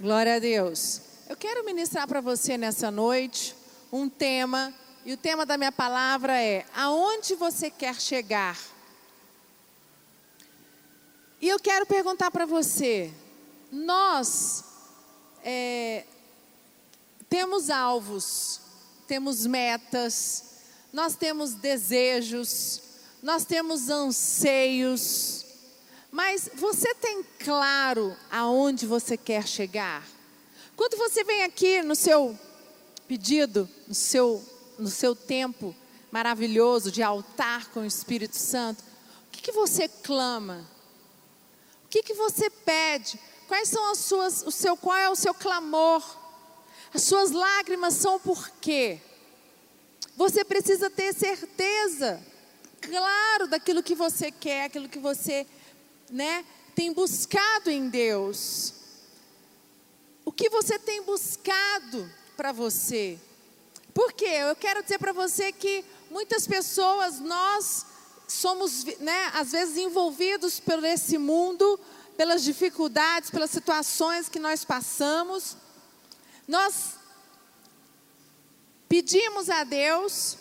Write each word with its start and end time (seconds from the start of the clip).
Glória 0.00 0.36
a 0.36 0.38
Deus. 0.38 1.02
Eu 1.28 1.36
quero 1.36 1.62
ministrar 1.62 2.08
para 2.08 2.22
você 2.22 2.56
nessa 2.56 2.90
noite 2.90 3.54
um 3.92 4.08
tema, 4.08 4.72
e 5.04 5.12
o 5.12 5.16
tema 5.18 5.44
da 5.44 5.58
minha 5.58 5.70
palavra 5.70 6.40
é: 6.40 6.64
aonde 6.74 7.34
você 7.34 7.70
quer 7.70 8.00
chegar? 8.00 8.58
E 11.38 11.46
eu 11.46 11.60
quero 11.60 11.84
perguntar 11.84 12.30
para 12.30 12.46
você: 12.46 13.12
nós 13.70 14.64
é, 15.44 16.06
temos 17.28 17.68
alvos, 17.68 18.58
temos 19.06 19.44
metas, 19.44 20.44
nós 20.94 21.14
temos 21.14 21.52
desejos, 21.52 22.80
nós 23.22 23.44
temos 23.44 23.90
anseios, 23.90 25.44
mas 26.10 26.50
você 26.54 26.94
tem 26.94 27.22
claro 27.44 28.16
aonde 28.30 28.86
você 28.86 29.16
quer 29.16 29.46
chegar? 29.46 30.06
Quando 30.76 30.96
você 30.96 31.22
vem 31.22 31.42
aqui 31.44 31.82
no 31.82 31.94
seu 31.94 32.38
pedido, 33.06 33.68
no 33.86 33.94
seu, 33.94 34.44
no 34.78 34.88
seu 34.88 35.14
tempo 35.14 35.74
maravilhoso 36.10 36.90
de 36.90 37.02
altar 37.02 37.70
com 37.70 37.80
o 37.80 37.86
Espírito 37.86 38.36
Santo, 38.36 38.82
o 39.28 39.30
que, 39.30 39.42
que 39.42 39.52
você 39.52 39.88
clama? 39.88 40.66
O 41.84 41.88
que, 41.88 42.02
que 42.02 42.14
você 42.14 42.50
pede? 42.50 43.18
Quais 43.46 43.68
são 43.68 43.90
as 43.90 43.98
suas, 43.98 44.42
o 44.42 44.50
seu, 44.50 44.76
qual 44.76 44.96
é 44.96 45.10
o 45.10 45.16
seu 45.16 45.34
clamor? 45.34 46.02
As 46.92 47.02
suas 47.02 47.30
lágrimas 47.30 47.94
são 47.94 48.18
por 48.18 48.48
quê? 48.60 49.00
Você 50.16 50.44
precisa 50.44 50.90
ter 50.90 51.14
certeza, 51.14 52.20
claro, 52.80 53.46
daquilo 53.46 53.82
que 53.82 53.94
você 53.94 54.30
quer, 54.30 54.64
aquilo 54.64 54.88
que 54.88 54.98
você, 54.98 55.46
né, 56.10 56.44
tem 56.74 56.92
buscado 56.92 57.70
em 57.70 57.88
Deus. 57.88 58.74
O 60.24 60.32
que 60.32 60.48
você 60.48 60.78
tem 60.78 61.02
buscado 61.02 62.10
para 62.36 62.52
você? 62.52 63.18
Porque 63.94 64.24
eu 64.24 64.54
quero 64.56 64.82
dizer 64.82 64.98
para 64.98 65.12
você 65.12 65.52
que 65.52 65.84
muitas 66.10 66.46
pessoas 66.46 67.18
nós 67.20 67.86
somos, 68.28 68.84
né, 69.00 69.30
às 69.34 69.52
vezes 69.52 69.76
envolvidos 69.76 70.60
por 70.60 70.84
esse 70.84 71.18
mundo, 71.18 71.78
pelas 72.16 72.44
dificuldades, 72.44 73.30
pelas 73.30 73.50
situações 73.50 74.28
que 74.28 74.38
nós 74.38 74.64
passamos. 74.64 75.56
Nós 76.46 76.94
pedimos 78.88 79.48
a 79.48 79.64
Deus 79.64 80.36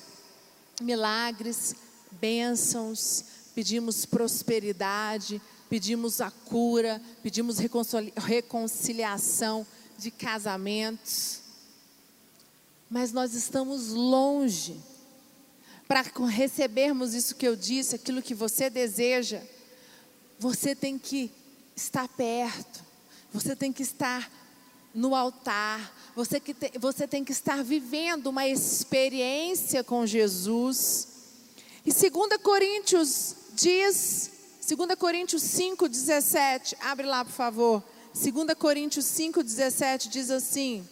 milagres, 0.81 1.75
bênçãos, 2.11 3.23
pedimos 3.53 4.05
prosperidade, 4.05 5.41
pedimos 5.69 6.19
a 6.19 6.31
cura, 6.31 7.01
pedimos 7.21 7.57
reconciliação 8.17 9.65
de 9.97 10.09
casamentos. 10.09 11.41
Mas 12.89 13.11
nós 13.11 13.33
estamos 13.35 13.89
longe 13.89 14.77
para 15.87 16.03
recebermos 16.27 17.13
isso 17.13 17.35
que 17.35 17.47
eu 17.47 17.55
disse, 17.55 17.95
aquilo 17.95 18.21
que 18.21 18.33
você 18.33 18.69
deseja. 18.69 19.41
Você 20.39 20.75
tem 20.75 20.97
que 20.97 21.31
estar 21.75 22.07
perto, 22.07 22.83
você 23.31 23.55
tem 23.55 23.71
que 23.71 23.83
estar 23.83 24.31
no 24.93 25.13
altar, 25.13 25.95
você, 26.15 26.39
que 26.39 26.53
te, 26.53 26.71
você 26.79 27.07
tem 27.07 27.23
que 27.23 27.31
estar 27.31 27.63
vivendo 27.63 28.27
uma 28.27 28.47
experiência 28.47 29.83
com 29.83 30.05
Jesus. 30.05 31.07
E 31.85 31.91
2 31.91 32.41
Coríntios 32.41 33.35
diz, 33.53 34.31
2 34.75 34.93
Coríntios 34.99 35.41
5, 35.41 35.89
17, 35.89 36.77
abre 36.79 37.07
lá 37.07 37.25
por 37.25 37.31
favor. 37.31 37.83
2 38.13 38.53
Coríntios 38.55 39.03
5, 39.05 39.41
17 39.41 40.09
diz 40.09 40.29
assim: 40.29 40.87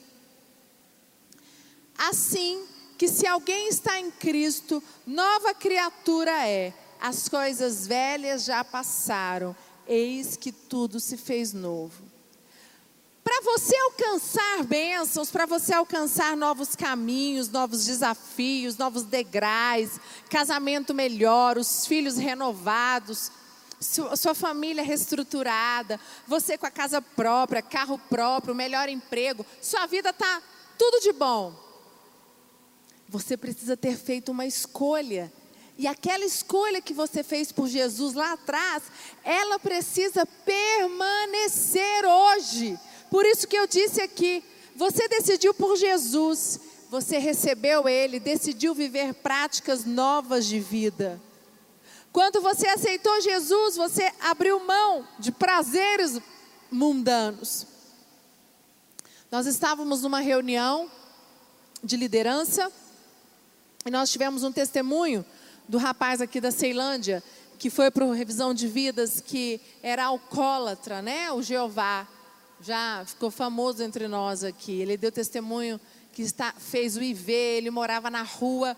Assim 1.96 2.66
que 2.98 3.08
se 3.08 3.28
alguém 3.28 3.68
está 3.68 4.00
em 4.00 4.10
Cristo, 4.10 4.82
nova 5.06 5.54
criatura 5.54 6.48
é, 6.48 6.74
as 7.00 7.30
coisas 7.30 7.86
velhas 7.86 8.46
já 8.46 8.64
passaram, 8.64 9.56
eis 9.88 10.36
que 10.36 10.52
tudo 10.52 11.00
se 11.00 11.16
fez 11.16 11.54
novo. 11.54 12.04
Para 13.24 13.42
você 13.44 13.78
alcançar 13.78 14.64
bênçãos, 14.64 15.30
para 15.30 15.46
você 15.46 15.74
alcançar 15.74 16.36
novos 16.36 16.76
caminhos, 16.76 17.50
novos 17.50 17.86
desafios, 17.86 18.76
novos 18.76 19.04
degraus, 19.04 20.00
casamento 20.32 20.96
melhor, 20.96 21.60
os 21.60 21.86
filhos 21.86 22.18
renovados, 22.18 23.32
sua 23.80 24.34
família 24.34 24.84
reestruturada, 24.84 26.00
você 26.28 26.58
com 26.58 26.66
a 26.66 26.72
casa 26.72 27.02
própria, 27.02 27.62
carro 27.62 28.00
próprio, 28.10 28.56
melhor 28.56 28.90
emprego, 28.90 29.46
sua 29.62 29.86
vida 29.86 30.10
está 30.10 30.42
tudo 30.78 31.02
de 31.02 31.12
bom. 31.12 31.54
Você 33.10 33.38
precisa 33.38 33.78
ter 33.78 33.98
feito 33.98 34.32
uma 34.32 34.46
escolha. 34.46 35.32
E 35.78 35.88
aquela 35.88 36.26
escolha 36.26 36.82
que 36.82 36.94
você 36.94 37.24
fez 37.24 37.52
por 37.52 37.68
Jesus 37.68 38.16
lá 38.16 38.34
atrás, 38.34 38.84
ela 39.24 39.60
precisa 39.60 40.26
permanecer 40.26 42.04
hoje. 42.04 42.78
Por 43.12 43.26
isso 43.26 43.48
que 43.48 43.56
eu 43.56 43.68
disse 43.68 44.02
aqui, 44.02 44.44
você 44.76 45.08
decidiu 45.08 45.54
por 45.54 45.76
Jesus, 45.76 46.60
você 46.90 47.20
recebeu 47.20 47.88
Ele, 47.88 48.20
decidiu 48.20 48.74
viver 48.74 49.14
práticas 49.14 49.86
novas 49.86 50.46
de 50.48 50.60
vida. 50.60 51.22
Quando 52.18 52.42
você 52.42 52.68
aceitou 52.68 53.22
Jesus, 53.22 53.76
você 53.76 54.12
abriu 54.20 54.60
mão 54.66 55.08
de 55.20 55.32
prazeres 55.32 56.20
mundanos. 56.72 57.68
Nós 59.30 59.46
estávamos 59.46 60.02
numa 60.02 60.20
reunião 60.20 60.90
de 61.84 61.96
liderança 61.96 62.72
e 63.86 63.92
nós 63.92 64.12
tivemos 64.12 64.44
um 64.44 64.52
testemunho 64.52 65.24
do 65.70 65.78
rapaz 65.78 66.20
aqui 66.20 66.42
da 66.42 66.50
Ceilândia 66.50 67.24
que 67.60 67.70
foi 67.70 67.92
para 67.92 68.12
revisão 68.12 68.52
de 68.52 68.68
vidas 68.68 69.22
que 69.22 69.62
era 69.84 70.06
alcoólatra, 70.06 71.04
né? 71.04 71.32
O 71.32 71.44
Jeová 71.44 72.08
já 72.60 73.04
ficou 73.06 73.30
famoso 73.30 73.84
entre 73.84 74.08
nós 74.08 74.44
aqui. 74.44 74.82
Ele 74.82 74.98
deu 74.98 75.12
testemunho 75.12 75.80
que 76.14 76.24
está, 76.24 76.52
fez 76.54 76.98
o 76.98 77.04
IV, 77.04 77.32
ele 77.32 77.70
morava 77.70 78.10
na 78.10 78.24
rua. 78.24 78.76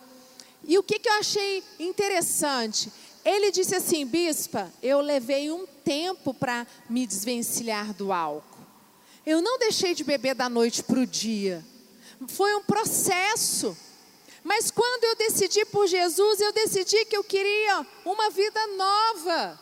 E 0.66 0.78
o 0.78 0.84
que, 0.84 1.00
que 1.00 1.08
eu 1.08 1.14
achei 1.14 1.64
interessante? 1.80 2.92
Ele 3.24 3.52
disse 3.52 3.76
assim, 3.76 4.06
bispa, 4.06 4.72
eu 4.82 5.02
levei 5.02 5.52
um 5.52 5.66
tempo 5.66 6.34
para 6.34 6.66
me 6.90 7.06
desvencilhar 7.06 7.94
do 7.94 8.12
álcool. 8.12 8.66
Eu 9.26 9.42
não 9.42 9.60
deixei 9.60 9.94
de 9.94 10.04
beber 10.04 10.34
da 10.34 10.50
noite 10.50 10.82
para 10.82 11.00
o 11.00 11.06
dia. 11.06 11.66
Foi 12.28 12.56
um 12.56 12.64
processo. 12.64 13.78
Mas 14.44 14.72
quando 14.72 15.04
eu 15.04 15.16
decidi 15.16 15.66
por 15.66 15.88
Jesus, 15.88 16.40
eu 16.40 16.54
decidi 16.54 17.06
que 17.06 17.16
eu 17.16 17.24
queria 17.24 17.86
uma 18.06 18.30
vida 18.30 18.66
nova. 18.68 19.60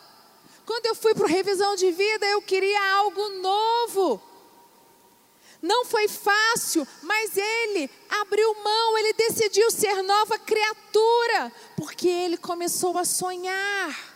Quando 0.65 0.85
eu 0.85 0.95
fui 0.95 1.13
para 1.15 1.27
revisão 1.27 1.75
de 1.75 1.91
vida, 1.91 2.25
eu 2.27 2.41
queria 2.41 2.95
algo 2.95 3.29
novo. 3.41 4.21
Não 5.61 5.85
foi 5.85 6.07
fácil, 6.07 6.87
mas 7.01 7.35
ele 7.35 7.89
abriu 8.21 8.53
mão, 8.63 8.97
ele 8.97 9.13
decidiu 9.13 9.71
ser 9.71 10.01
nova 10.03 10.37
criatura, 10.37 11.51
porque 11.75 12.07
ele 12.07 12.37
começou 12.37 12.97
a 12.97 13.03
sonhar, 13.03 14.15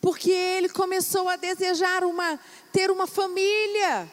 porque 0.00 0.30
ele 0.30 0.68
começou 0.68 1.28
a 1.28 1.36
desejar 1.36 2.02
uma, 2.04 2.40
ter 2.72 2.90
uma 2.90 3.06
família, 3.06 4.10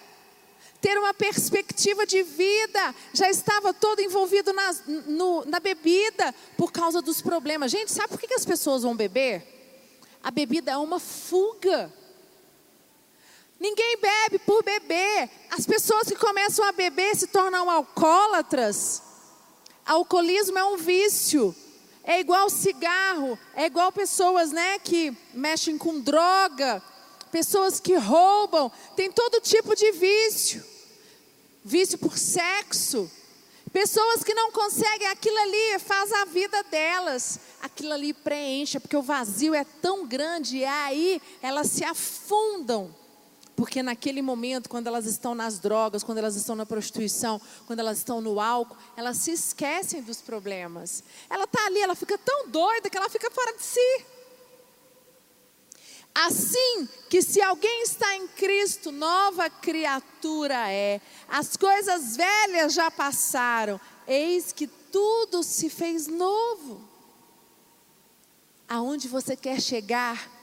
ter 0.81 0.97
uma 0.97 1.13
perspectiva 1.13 2.06
de 2.06 2.23
vida, 2.23 2.95
já 3.13 3.29
estava 3.29 3.73
todo 3.73 4.01
envolvido 4.01 4.51
na, 4.51 4.75
no, 5.07 5.45
na 5.45 5.59
bebida 5.59 6.34
por 6.57 6.72
causa 6.72 7.01
dos 7.01 7.22
problemas. 7.22 7.72
Gente, 7.72 7.91
sabe 7.91 8.09
por 8.09 8.19
que 8.19 8.34
as 8.34 8.45
pessoas 8.45 8.81
vão 8.81 8.95
beber? 8.95 9.45
A 10.23 10.31
bebida 10.31 10.72
é 10.72 10.78
uma 10.78 11.00
fuga. 11.00 11.94
Ninguém 13.61 13.95
bebe 13.97 14.39
por 14.39 14.63
beber. 14.63 15.29
As 15.51 15.67
pessoas 15.67 16.07
que 16.07 16.16
começam 16.16 16.66
a 16.66 16.72
beber 16.72 17.16
se 17.16 17.28
tornam 17.28 17.69
alcoólatras. 17.69 19.03
Alcoolismo 19.85 20.58
é 20.58 20.63
um 20.66 20.78
vício. 20.78 21.55
É 22.03 22.19
igual 22.19 22.49
cigarro, 22.49 23.37
é 23.53 23.67
igual 23.67 23.91
pessoas, 23.91 24.52
né, 24.52 24.79
que 24.79 25.16
mexem 25.35 25.78
com 25.78 25.99
droga, 25.99 26.81
pessoas 27.31 27.79
que 27.79 27.93
roubam, 27.93 28.72
tem 28.96 29.11
todo 29.11 29.40
tipo 29.40 29.75
de 29.75 29.91
vício. 29.91 30.66
Vício 31.63 31.99
por 31.99 32.17
sexo, 32.17 33.08
Pessoas 33.72 34.22
que 34.22 34.34
não 34.34 34.52
conseguem, 34.52 35.08
aquilo 35.08 35.37
ali 35.37 35.79
faz 35.79 36.11
a 36.11 36.25
vida 36.25 36.61
delas, 36.63 37.40
aquilo 37.61 37.93
ali 37.93 38.13
preenche, 38.13 38.81
porque 38.81 38.97
o 38.97 39.02
vazio 39.02 39.53
é 39.53 39.63
tão 39.63 40.05
grande, 40.05 40.58
e 40.58 40.66
aí 40.66 41.22
elas 41.41 41.67
se 41.67 41.81
afundam. 41.81 42.93
Porque 43.61 43.84
naquele 43.84 44.23
momento, 44.23 44.67
quando 44.67 44.87
elas 44.87 45.05
estão 45.05 45.35
nas 45.35 45.59
drogas, 45.59 46.03
quando 46.03 46.17
elas 46.17 46.35
estão 46.35 46.55
na 46.55 46.66
prostituição, 46.66 47.40
quando 47.67 47.78
elas 47.78 47.99
estão 47.99 48.19
no 48.19 48.40
álcool, 48.40 48.75
elas 48.97 49.17
se 49.17 49.29
esquecem 49.29 50.02
dos 50.02 50.19
problemas. 50.19 51.03
Ela 51.29 51.43
está 51.43 51.67
ali, 51.67 51.79
ela 51.79 51.93
fica 51.93 52.17
tão 52.17 52.49
doida 52.49 52.90
que 52.90 52.97
ela 52.97 53.08
fica 53.08 53.29
fora 53.29 53.55
de 53.55 53.61
si. 53.61 54.05
Assim 56.11 56.90
que 57.08 57.22
se 57.22 57.40
alguém 57.40 57.84
está 57.84 58.16
em 58.16 58.28
Cristo, 58.29 58.91
nova 58.91 59.47
criatura 59.47 60.72
é. 60.72 60.99
As 61.29 61.55
coisas 61.55 62.17
velhas 62.17 62.73
já 62.73 62.90
passaram, 62.90 63.79
eis 64.08 64.52
que 64.52 64.66
tudo 64.66 65.43
se 65.43 65.69
fez 65.69 66.08
novo. 66.08 66.81
Aonde 68.67 69.08
você 69.08 69.35
quer 69.35 69.61
chegar, 69.61 70.41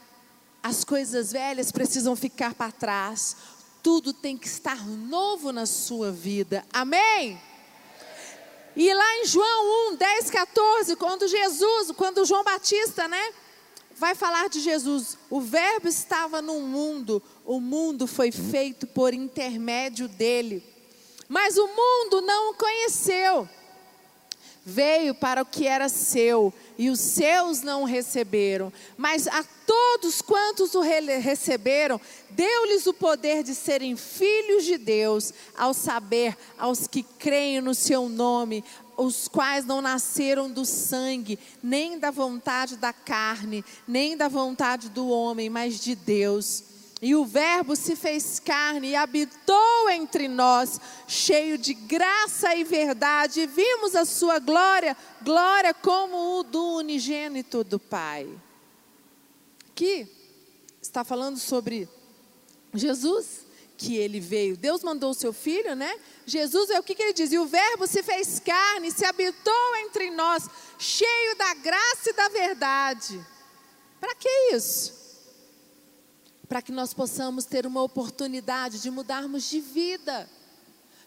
as 0.62 0.84
coisas 0.84 1.32
velhas 1.32 1.72
precisam 1.72 2.14
ficar 2.16 2.55
para 2.55 2.72
trás. 2.72 3.37
Tudo 3.82 4.12
tem 4.12 4.37
que 4.37 4.46
estar 4.46 4.87
novo 4.87 5.52
na 5.52 5.66
sua 5.66 6.10
vida. 6.10 6.64
Amém? 6.72 7.40
E 8.76 8.93
lá 8.94 9.16
em 9.19 9.25
João 9.26 9.93
1, 9.93 9.96
10, 9.96 10.31
14, 10.31 10.96
quando 10.96 11.26
Jesus, 11.26 11.90
quando 11.96 12.25
João 12.25 12.44
Batista, 12.44 13.08
né? 13.08 13.32
Vai 13.96 14.14
falar 14.14 14.49
de 14.49 14.60
Jesus. 14.60 15.19
O 15.28 15.40
Verbo 15.40 15.88
estava 15.88 16.40
no 16.40 16.60
mundo, 16.60 17.20
o 17.44 17.60
mundo 17.60 18.06
foi 18.06 18.31
feito 18.31 18.87
por 18.87 19.12
intermédio 19.12 20.06
dele. 20.06 20.62
Mas 21.28 21.58
o 21.58 21.66
mundo 21.66 22.20
não 22.20 22.50
o 22.50 22.55
conheceu. 22.55 23.49
Veio 24.64 25.14
para 25.14 25.43
o 25.43 25.46
que 25.46 25.66
era 25.66 25.88
seu, 25.88 26.55
e 26.79 26.89
os 26.89 27.01
seus 27.01 27.61
não 27.61 27.83
receberam. 27.83 28.73
Mas 28.97 29.27
a 29.27 29.45
todos 29.67 30.23
quantos 30.23 30.75
o 30.77 30.81
receberam, 30.81 32.01
deu-lhes 32.31 32.87
o 32.87 32.95
poder 32.95 33.43
de 33.43 33.55
serem 33.55 33.97
filhos 33.97 34.65
de 34.65 34.79
Deus, 34.79 35.35
ao 35.57 35.75
saber, 35.75 36.39
aos 36.57 36.87
que 36.87 37.03
creem 37.03 37.61
no 37.61 37.75
seu 37.75 38.09
nome, 38.09 38.65
os 38.97 39.27
quais 39.27 39.65
não 39.65 39.83
nasceram 39.83 40.49
do 40.49 40.65
sangue, 40.65 41.39
nem 41.63 41.99
da 41.99 42.11
vontade 42.11 42.77
da 42.77 42.93
carne, 42.93 43.65
nem 43.87 44.17
da 44.17 44.29
vontade 44.29 44.89
do 44.89 45.09
homem, 45.09 45.51
mas 45.51 45.81
de 45.81 45.97
Deus. 45.97 46.63
E 47.00 47.15
o 47.15 47.25
Verbo 47.25 47.77
se 47.77 47.95
fez 47.95 48.41
carne 48.41 48.89
e 48.89 48.97
habitou 48.97 49.89
entre 49.91 50.27
nós, 50.27 50.81
cheio 51.06 51.56
de 51.56 51.73
graça 51.73 52.55
e 52.56 52.65
verdade, 52.65 53.43
e 53.43 53.47
vimos 53.47 53.95
a 53.95 54.05
sua 54.05 54.41
glória, 54.41 54.97
glória 55.23 55.73
como 55.73 56.41
o 56.41 56.43
do 56.43 56.77
unigênito 56.77 57.62
do 57.62 57.79
Pai. 57.79 58.29
Aqui 59.71 60.09
está 60.83 61.05
falando 61.05 61.39
sobre 61.39 61.89
Jesus, 62.75 63.47
que 63.77 63.97
ele 63.97 64.19
veio. 64.19 64.56
Deus 64.56 64.83
mandou 64.83 65.12
o 65.12 65.15
seu 65.15 65.33
filho, 65.33 65.77
né? 65.77 66.01
Jesus 66.27 66.69
é 66.69 66.81
o 66.81 66.83
que, 66.83 66.97
que 66.97 67.03
ele 67.03 67.12
diz? 67.12 67.31
E 67.31 67.39
o 67.39 67.47
Verbo 67.47 67.87
se 67.87 68.03
fez 68.03 68.41
carne, 68.41 68.91
se 68.91 69.05
habitou 69.05 69.77
entre 69.87 70.11
nós, 70.11 70.49
cheio 70.81 71.37
da 71.37 71.55
graça 71.55 72.11
e 72.11 72.12
da 72.12 72.29
verdade. 72.29 73.25
Para 74.01 74.17
que 74.17 74.29
isso? 74.53 74.99
Para 76.49 76.62
que 76.62 76.73
nós 76.73 76.95
possamos 76.95 77.45
ter 77.45 77.67
uma 77.67 77.83
oportunidade 77.83 78.81
de 78.81 78.91
mudarmos 78.91 79.49
de 79.50 79.61
vida, 79.61 80.29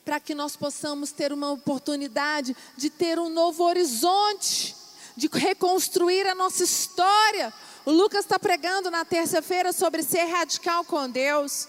para 0.05 0.19
que 0.19 0.35
nós 0.35 0.55
possamos 0.55 1.11
ter 1.11 1.33
uma 1.33 1.51
oportunidade 1.51 2.55
de 2.77 2.89
ter 2.89 3.17
um 3.17 3.29
novo 3.29 3.63
horizonte, 3.63 4.75
de 5.17 5.27
reconstruir 5.27 6.27
a 6.27 6.35
nossa 6.35 6.63
história. 6.63 7.51
O 7.85 7.91
Lucas 7.91 8.25
está 8.25 8.37
pregando 8.37 8.91
na 8.91 9.03
terça-feira 9.03 9.73
sobre 9.73 10.03
ser 10.03 10.25
radical 10.25 10.83
com 10.85 11.09
Deus. 11.09 11.67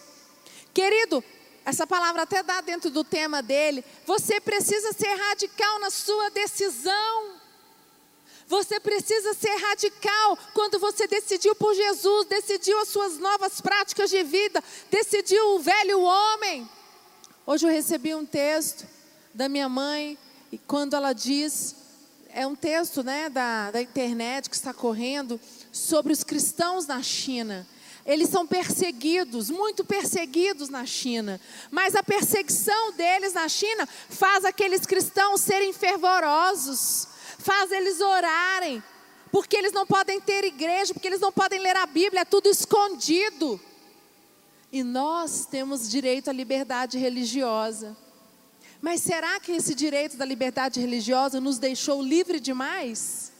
Querido, 0.74 1.24
essa 1.64 1.86
palavra 1.86 2.22
até 2.22 2.42
dá 2.42 2.60
dentro 2.60 2.90
do 2.90 3.04
tema 3.04 3.42
dele. 3.42 3.84
Você 4.06 4.40
precisa 4.40 4.92
ser 4.92 5.14
radical 5.14 5.78
na 5.80 5.90
sua 5.90 6.30
decisão. 6.30 7.41
Você 8.52 8.78
precisa 8.78 9.32
ser 9.32 9.56
radical 9.56 10.38
quando 10.52 10.78
você 10.78 11.06
decidiu 11.06 11.54
por 11.54 11.74
Jesus, 11.74 12.26
decidiu 12.26 12.78
as 12.80 12.88
suas 12.88 13.16
novas 13.16 13.62
práticas 13.62 14.10
de 14.10 14.22
vida, 14.22 14.62
decidiu 14.90 15.54
o 15.54 15.58
velho 15.58 16.02
homem. 16.02 16.68
Hoje 17.46 17.66
eu 17.66 17.70
recebi 17.70 18.14
um 18.14 18.26
texto 18.26 18.86
da 19.32 19.48
minha 19.48 19.70
mãe, 19.70 20.18
e 20.52 20.58
quando 20.58 20.94
ela 20.94 21.14
diz, 21.14 21.74
é 22.28 22.46
um 22.46 22.54
texto 22.54 23.02
né, 23.02 23.30
da, 23.30 23.70
da 23.70 23.80
internet 23.80 24.50
que 24.50 24.56
está 24.56 24.74
correndo, 24.74 25.40
sobre 25.72 26.12
os 26.12 26.22
cristãos 26.22 26.86
na 26.86 27.02
China. 27.02 27.66
Eles 28.04 28.28
são 28.28 28.46
perseguidos, 28.46 29.48
muito 29.48 29.82
perseguidos 29.82 30.68
na 30.68 30.84
China. 30.84 31.40
Mas 31.70 31.94
a 31.94 32.02
perseguição 32.02 32.92
deles 32.92 33.32
na 33.32 33.48
China 33.48 33.88
faz 34.10 34.44
aqueles 34.44 34.84
cristãos 34.84 35.40
serem 35.40 35.72
fervorosos, 35.72 37.08
faz 37.42 37.70
eles 37.70 38.00
orarem, 38.00 38.82
porque 39.30 39.56
eles 39.56 39.72
não 39.72 39.86
podem 39.86 40.20
ter 40.20 40.44
igreja, 40.44 40.94
porque 40.94 41.08
eles 41.08 41.20
não 41.20 41.32
podem 41.32 41.58
ler 41.58 41.76
a 41.76 41.86
Bíblia, 41.86 42.22
é 42.22 42.24
tudo 42.24 42.48
escondido. 42.48 43.60
E 44.72 44.82
nós 44.82 45.44
temos 45.44 45.90
direito 45.90 46.30
à 46.30 46.32
liberdade 46.32 46.96
religiosa. 46.96 47.96
Mas 48.80 49.02
será 49.02 49.38
que 49.38 49.52
esse 49.52 49.74
direito 49.74 50.16
da 50.16 50.24
liberdade 50.24 50.80
religiosa 50.80 51.40
nos 51.40 51.58
deixou 51.58 52.02
livre 52.02 52.40
demais? 52.40 53.30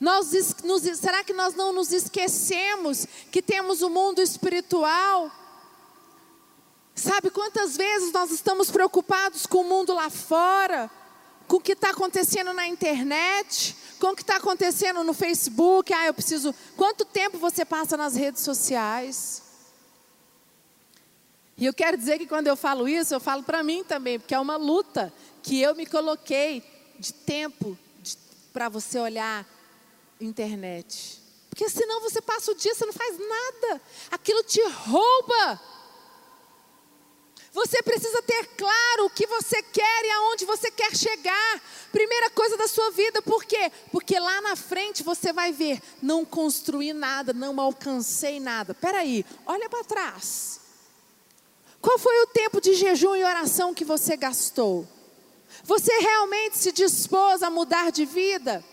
Nós, 0.00 0.32
nos, 0.64 0.82
será 0.98 1.22
que 1.22 1.32
nós 1.32 1.54
não 1.54 1.72
nos 1.72 1.92
esquecemos 1.92 3.06
que 3.30 3.40
temos 3.40 3.80
o 3.80 3.86
um 3.86 3.90
mundo 3.90 4.20
espiritual? 4.20 5.30
Sabe 6.94 7.30
quantas 7.30 7.76
vezes 7.76 8.12
nós 8.12 8.30
estamos 8.30 8.70
preocupados 8.70 9.46
com 9.46 9.58
o 9.58 9.64
mundo 9.64 9.94
lá 9.94 10.10
fora? 10.10 10.90
Com 11.46 11.56
o 11.56 11.60
que 11.60 11.72
está 11.72 11.90
acontecendo 11.90 12.52
na 12.52 12.66
internet, 12.66 13.76
com 13.98 14.08
o 14.08 14.16
que 14.16 14.22
está 14.22 14.36
acontecendo 14.36 15.04
no 15.04 15.12
Facebook. 15.12 15.92
Ah, 15.92 16.06
eu 16.06 16.14
preciso. 16.14 16.54
Quanto 16.76 17.04
tempo 17.04 17.38
você 17.38 17.64
passa 17.64 17.96
nas 17.96 18.14
redes 18.16 18.42
sociais? 18.42 19.42
E 21.56 21.64
eu 21.64 21.72
quero 21.72 21.96
dizer 21.96 22.18
que 22.18 22.26
quando 22.26 22.48
eu 22.48 22.56
falo 22.56 22.88
isso, 22.88 23.14
eu 23.14 23.20
falo 23.20 23.42
para 23.42 23.62
mim 23.62 23.84
também, 23.84 24.18
porque 24.18 24.34
é 24.34 24.40
uma 24.40 24.56
luta 24.56 25.12
que 25.42 25.60
eu 25.60 25.74
me 25.74 25.86
coloquei 25.86 26.62
de 26.98 27.12
tempo 27.12 27.78
para 28.52 28.68
você 28.68 28.98
olhar 28.98 29.46
internet. 30.20 31.22
Porque 31.48 31.68
senão 31.68 32.00
você 32.00 32.20
passa 32.20 32.50
o 32.50 32.54
dia, 32.54 32.74
você 32.74 32.84
não 32.84 32.92
faz 32.92 33.16
nada. 33.18 33.82
Aquilo 34.10 34.42
te 34.42 34.60
rouba. 34.62 35.60
Você 37.54 37.80
precisa 37.84 38.20
ter 38.20 38.48
claro 38.56 39.06
o 39.06 39.10
que 39.10 39.28
você 39.28 39.62
quer 39.62 40.04
e 40.04 40.10
aonde 40.10 40.44
você 40.44 40.72
quer 40.72 40.94
chegar. 40.96 41.62
Primeira 41.92 42.28
coisa 42.30 42.56
da 42.56 42.66
sua 42.66 42.90
vida, 42.90 43.22
por 43.22 43.44
quê? 43.44 43.70
Porque 43.92 44.18
lá 44.18 44.40
na 44.40 44.56
frente 44.56 45.04
você 45.04 45.32
vai 45.32 45.52
ver, 45.52 45.80
não 46.02 46.24
construí 46.24 46.92
nada, 46.92 47.32
não 47.32 47.60
alcancei 47.60 48.40
nada. 48.40 48.74
Peraí, 48.74 49.24
olha 49.46 49.70
para 49.70 49.84
trás. 49.84 50.60
Qual 51.80 51.96
foi 51.96 52.20
o 52.22 52.26
tempo 52.26 52.60
de 52.60 52.74
jejum 52.74 53.14
e 53.14 53.22
oração 53.22 53.72
que 53.72 53.84
você 53.84 54.16
gastou? 54.16 54.88
Você 55.62 55.96
realmente 56.00 56.58
se 56.58 56.72
dispôs 56.72 57.40
a 57.40 57.50
mudar 57.50 57.92
de 57.92 58.04
vida? 58.04 58.64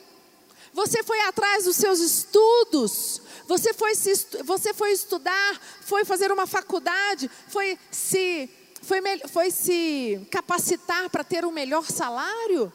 Você 0.74 1.04
foi 1.04 1.20
atrás 1.22 1.66
dos 1.66 1.76
seus 1.76 2.00
estudos? 2.00 3.22
Você 3.48 3.76
foi, 3.76 3.94
se, 3.94 4.42
você 4.44 4.74
foi 4.74 4.92
estudar? 4.92 5.62
Foi 5.82 6.04
fazer 6.04 6.32
uma 6.32 6.48
faculdade? 6.48 7.30
Foi 7.48 7.78
se 7.92 8.50
foi, 8.82 9.00
foi 9.28 9.52
se 9.52 10.28
capacitar 10.32 11.10
para 11.10 11.24
ter 11.24 11.46
um 11.46 11.52
melhor 11.52 11.86
salário? 11.86 12.72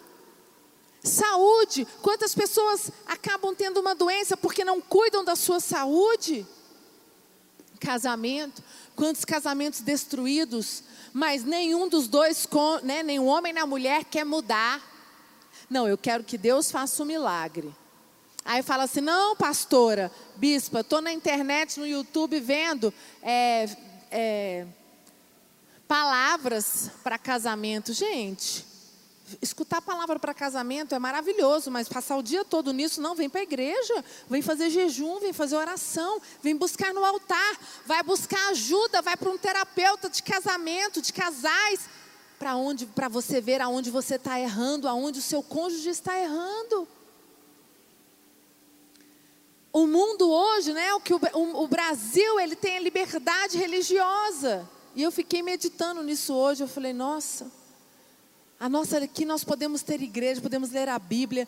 Saúde, 1.02 1.86
quantas 2.02 2.34
pessoas 2.34 2.90
acabam 3.06 3.54
tendo 3.54 3.80
uma 3.80 3.94
doença 3.94 4.36
porque 4.36 4.64
não 4.64 4.80
cuidam 4.80 5.24
da 5.24 5.36
sua 5.36 5.60
saúde? 5.60 6.46
Casamento, 7.78 8.62
quantos 8.94 9.24
casamentos 9.24 9.80
destruídos, 9.80 10.82
mas 11.12 11.44
nenhum 11.44 11.88
dos 11.88 12.08
dois, 12.08 12.48
né, 12.82 13.02
o 13.20 13.24
homem 13.24 13.52
nem 13.52 13.66
mulher 13.66 14.04
quer 14.04 14.24
mudar. 14.24 14.82
Não, 15.68 15.86
eu 15.86 15.98
quero 15.98 16.24
que 16.24 16.38
Deus 16.38 16.70
faça 16.70 17.02
um 17.02 17.06
milagre. 17.06 17.74
Aí 18.44 18.62
fala 18.62 18.84
assim: 18.84 19.00
não, 19.00 19.36
pastora, 19.36 20.10
bispa, 20.36 20.80
estou 20.80 21.00
na 21.00 21.12
internet, 21.12 21.78
no 21.78 21.86
YouTube 21.86 22.38
vendo 22.40 22.94
é, 23.20 23.68
é, 24.10 24.66
Palavras 25.88 26.90
para 27.04 27.16
casamento. 27.16 27.92
Gente, 27.92 28.66
escutar 29.40 29.80
palavra 29.80 30.18
para 30.18 30.34
casamento 30.34 30.94
é 30.94 30.98
maravilhoso, 30.98 31.70
mas 31.70 31.88
passar 31.88 32.16
o 32.16 32.22
dia 32.22 32.44
todo 32.44 32.72
nisso, 32.72 33.00
não, 33.00 33.14
vem 33.14 33.28
para 33.28 33.40
a 33.40 33.44
igreja, 33.44 34.04
vem 34.28 34.42
fazer 34.42 34.68
jejum, 34.70 35.20
vem 35.20 35.32
fazer 35.32 35.56
oração, 35.56 36.20
vem 36.42 36.56
buscar 36.56 36.92
no 36.92 37.04
altar, 37.04 37.56
vai 37.84 38.02
buscar 38.02 38.48
ajuda, 38.48 39.00
vai 39.00 39.16
para 39.16 39.30
um 39.30 39.38
terapeuta 39.38 40.08
de 40.08 40.22
casamento, 40.22 41.00
de 41.00 41.12
casais, 41.12 41.88
para 42.38 42.56
onde, 42.56 42.86
para 42.86 43.08
você 43.08 43.40
ver 43.40 43.60
aonde 43.60 43.90
você 43.90 44.16
está 44.16 44.40
errando, 44.40 44.88
aonde 44.88 45.20
o 45.20 45.22
seu 45.22 45.42
cônjuge 45.42 45.88
está 45.88 46.18
errando. 46.20 46.86
O 49.72 49.86
mundo 49.86 50.30
hoje, 50.30 50.72
né, 50.72 50.94
o 50.94 51.00
que 51.00 51.14
o, 51.14 51.20
o, 51.34 51.64
o 51.64 51.68
Brasil, 51.68 52.40
ele 52.40 52.56
tem 52.56 52.76
a 52.76 52.80
liberdade 52.80 53.56
religiosa. 53.56 54.68
E 54.96 55.02
eu 55.02 55.12
fiquei 55.12 55.42
meditando 55.42 56.02
nisso 56.02 56.32
hoje. 56.32 56.64
Eu 56.64 56.68
falei, 56.68 56.94
nossa, 56.94 57.52
a 58.58 58.66
nossa 58.66 58.96
aqui 58.96 59.26
nós 59.26 59.44
podemos 59.44 59.82
ter 59.82 60.00
igreja, 60.00 60.40
podemos 60.40 60.70
ler 60.70 60.88
a 60.88 60.98
Bíblia. 60.98 61.46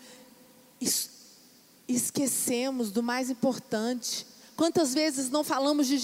esquecemos 1.89 2.93
do 2.93 3.03
mais 3.03 3.31
importante. 3.31 4.27
Quantas 4.55 4.93
vezes 4.93 5.31
não 5.31 5.45
falamos 5.45 5.87
de 5.87 5.97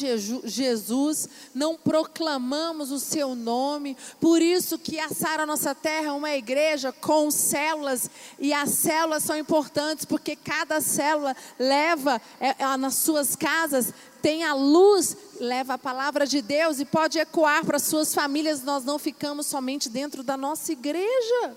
Jesus, 0.44 1.28
não 1.52 1.76
proclamamos 1.76 2.92
o 2.92 3.00
seu 3.00 3.34
nome? 3.34 3.96
Por 4.20 4.40
isso 4.40 4.78
que 4.78 4.98
a 5.00 5.44
Nossa 5.44 5.74
Terra 5.74 6.06
é 6.06 6.12
uma 6.12 6.34
igreja 6.34 6.92
com 6.92 7.30
células 7.32 8.08
e 8.38 8.54
as 8.54 8.70
células 8.70 9.24
são 9.24 9.36
importantes 9.36 10.04
porque 10.04 10.36
cada 10.36 10.80
célula 10.80 11.36
leva 11.58 12.22
é, 12.38 12.76
nas 12.76 12.94
suas 12.94 13.34
casas 13.34 13.92
tem 14.24 14.42
a 14.42 14.54
luz, 14.54 15.14
leva 15.38 15.74
a 15.74 15.78
palavra 15.78 16.26
de 16.26 16.40
Deus 16.40 16.80
e 16.80 16.86
pode 16.86 17.18
ecoar 17.18 17.62
para 17.62 17.78
suas 17.78 18.14
famílias. 18.14 18.62
Nós 18.62 18.82
não 18.82 18.98
ficamos 18.98 19.46
somente 19.46 19.90
dentro 19.90 20.22
da 20.22 20.34
nossa 20.34 20.72
igreja. 20.72 21.54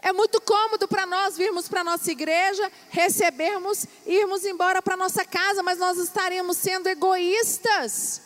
É 0.00 0.10
muito 0.10 0.40
cômodo 0.40 0.88
para 0.88 1.04
nós 1.04 1.36
virmos 1.36 1.68
para 1.68 1.82
a 1.82 1.84
nossa 1.84 2.10
igreja, 2.10 2.72
recebermos, 2.88 3.84
irmos 4.06 4.46
embora 4.46 4.80
para 4.80 4.96
nossa 4.96 5.26
casa, 5.26 5.62
mas 5.62 5.78
nós 5.78 5.98
estaremos 5.98 6.56
sendo 6.56 6.86
egoístas. 6.86 8.22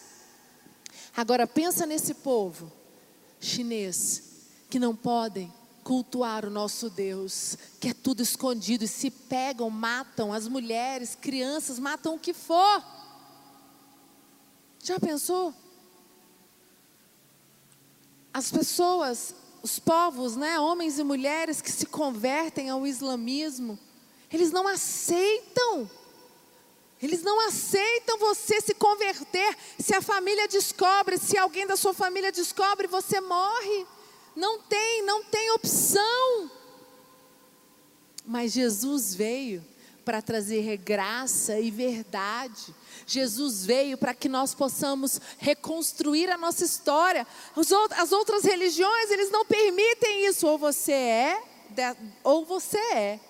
Agora 1.16 1.48
pensa 1.48 1.84
nesse 1.84 2.14
povo 2.14 2.70
chinês 3.40 4.22
que 4.70 4.78
não 4.78 4.94
podem 4.94 5.52
cultuar 5.84 6.44
o 6.44 6.50
nosso 6.50 6.88
Deus, 6.88 7.56
que 7.80 7.88
é 7.88 7.94
tudo 7.94 8.22
escondido 8.22 8.84
e 8.84 8.88
se 8.88 9.10
pegam, 9.10 9.68
matam 9.68 10.32
as 10.32 10.46
mulheres, 10.48 11.14
crianças, 11.14 11.78
matam 11.78 12.14
o 12.14 12.18
que 12.18 12.32
for. 12.32 12.84
Já 14.82 14.98
pensou? 14.98 15.54
As 18.32 18.50
pessoas 18.50 19.34
os 19.62 19.78
povos, 19.78 20.34
né, 20.34 20.58
homens 20.58 20.98
e 20.98 21.04
mulheres 21.04 21.62
que 21.62 21.70
se 21.70 21.86
convertem 21.86 22.68
ao 22.68 22.86
islamismo, 22.86 23.78
eles 24.30 24.50
não 24.50 24.66
aceitam. 24.66 25.88
Eles 27.00 27.22
não 27.22 27.40
aceitam 27.48 28.18
você 28.18 28.60
se 28.60 28.74
converter. 28.74 29.56
Se 29.78 29.94
a 29.94 30.02
família 30.02 30.48
descobre, 30.48 31.18
se 31.18 31.36
alguém 31.36 31.66
da 31.66 31.76
sua 31.76 31.92
família 31.92 32.30
descobre, 32.30 32.86
você 32.86 33.20
morre. 33.20 33.86
Não 34.34 34.60
tem, 34.60 35.02
não 35.02 35.24
tem 35.24 35.50
opção. 35.52 36.50
Mas 38.24 38.52
Jesus 38.52 39.14
veio 39.14 39.64
para 40.04 40.20
trazer 40.20 40.76
graça 40.78 41.58
e 41.58 41.70
verdade. 41.70 42.74
Jesus 43.06 43.64
veio 43.64 43.96
para 43.96 44.14
que 44.14 44.28
nós 44.28 44.54
possamos 44.54 45.20
reconstruir 45.38 46.30
a 46.30 46.38
nossa 46.38 46.64
história. 46.64 47.26
As 47.96 48.12
outras 48.12 48.44
religiões, 48.44 49.10
eles 49.10 49.30
não 49.30 49.44
permitem 49.44 50.26
isso. 50.26 50.46
Ou 50.46 50.58
você 50.58 50.92
é, 50.92 51.42
ou 52.22 52.44
você 52.44 52.78
é. 52.78 53.20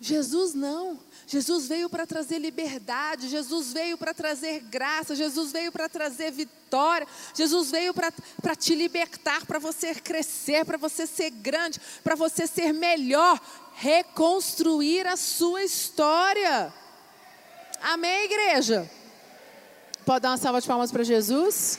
Jesus 0.00 0.54
não. 0.54 0.98
Jesus 1.26 1.68
veio 1.68 1.90
para 1.90 2.06
trazer 2.06 2.38
liberdade, 2.38 3.28
Jesus 3.28 3.72
veio 3.72 3.98
para 3.98 4.14
trazer 4.14 4.60
graça, 4.60 5.14
Jesus 5.14 5.52
veio 5.52 5.70
para 5.70 5.86
trazer 5.86 6.30
vitória, 6.30 7.06
Jesus 7.34 7.70
veio 7.70 7.92
para 7.92 8.56
te 8.56 8.74
libertar, 8.74 9.44
para 9.44 9.58
você 9.58 9.94
crescer, 9.94 10.64
para 10.64 10.78
você 10.78 11.06
ser 11.06 11.30
grande, 11.30 11.78
para 12.02 12.14
você 12.14 12.46
ser 12.46 12.72
melhor, 12.72 13.38
reconstruir 13.74 15.06
a 15.06 15.16
sua 15.16 15.62
história. 15.62 16.72
Amém, 17.82 18.24
igreja? 18.24 18.90
Pode 20.06 20.22
dar 20.22 20.30
uma 20.30 20.38
salva 20.38 20.62
de 20.62 20.66
palmas 20.66 20.90
para 20.90 21.04
Jesus? 21.04 21.78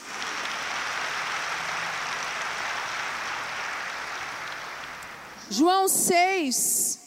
João 5.50 5.88
6, 5.88 6.99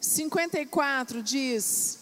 54 0.00 1.22
diz: 1.22 1.98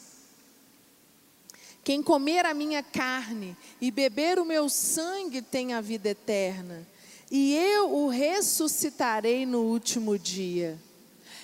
Quem 1.82 2.02
comer 2.02 2.46
a 2.46 2.54
minha 2.54 2.82
carne 2.82 3.56
e 3.80 3.90
beber 3.90 4.38
o 4.38 4.44
meu 4.44 4.68
sangue 4.68 5.42
tem 5.42 5.74
a 5.74 5.80
vida 5.80 6.10
eterna, 6.10 6.86
e 7.30 7.54
eu 7.54 7.92
o 7.92 8.08
ressuscitarei 8.08 9.44
no 9.44 9.62
último 9.62 10.16
dia. 10.18 10.78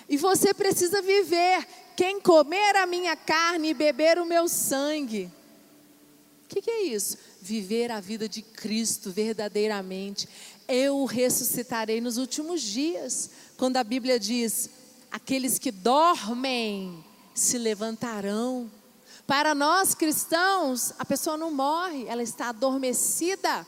E 0.09 0.17
você 0.17 0.55
precisa 0.55 1.03
viver. 1.03 1.67
Quem 1.97 2.21
comer 2.21 2.77
a 2.77 2.87
minha 2.87 3.17
carne 3.17 3.71
e 3.71 3.75
beber 3.75 4.19
o 4.19 4.27
meu 4.27 4.49
sangue. 4.49 5.31
O 6.45 6.49
que, 6.49 6.61
que 6.61 6.71
é 6.71 6.83
isso? 6.83 7.17
Viver 7.41 7.91
a 7.91 8.01
vida 8.01 8.29
de 8.29 8.43
Cristo 8.43 9.11
verdadeiramente. 9.11 10.29
Eu 10.69 10.99
o 10.99 11.05
ressuscitarei 11.05 12.01
nos 12.01 12.17
últimos 12.17 12.63
dias. 12.63 13.31
Quando 13.57 13.77
a 13.77 13.85
Bíblia 13.85 14.19
diz: 14.19 14.69
aqueles 15.15 15.61
que 15.61 15.71
dormem 15.71 17.05
se 17.33 17.57
levantarão. 17.57 18.69
Para 19.25 19.55
nós 19.55 19.95
cristãos, 19.95 20.93
a 20.99 21.05
pessoa 21.05 21.37
não 21.37 21.53
morre, 21.53 22.05
ela 22.09 22.21
está 22.21 22.49
adormecida. 22.49 23.65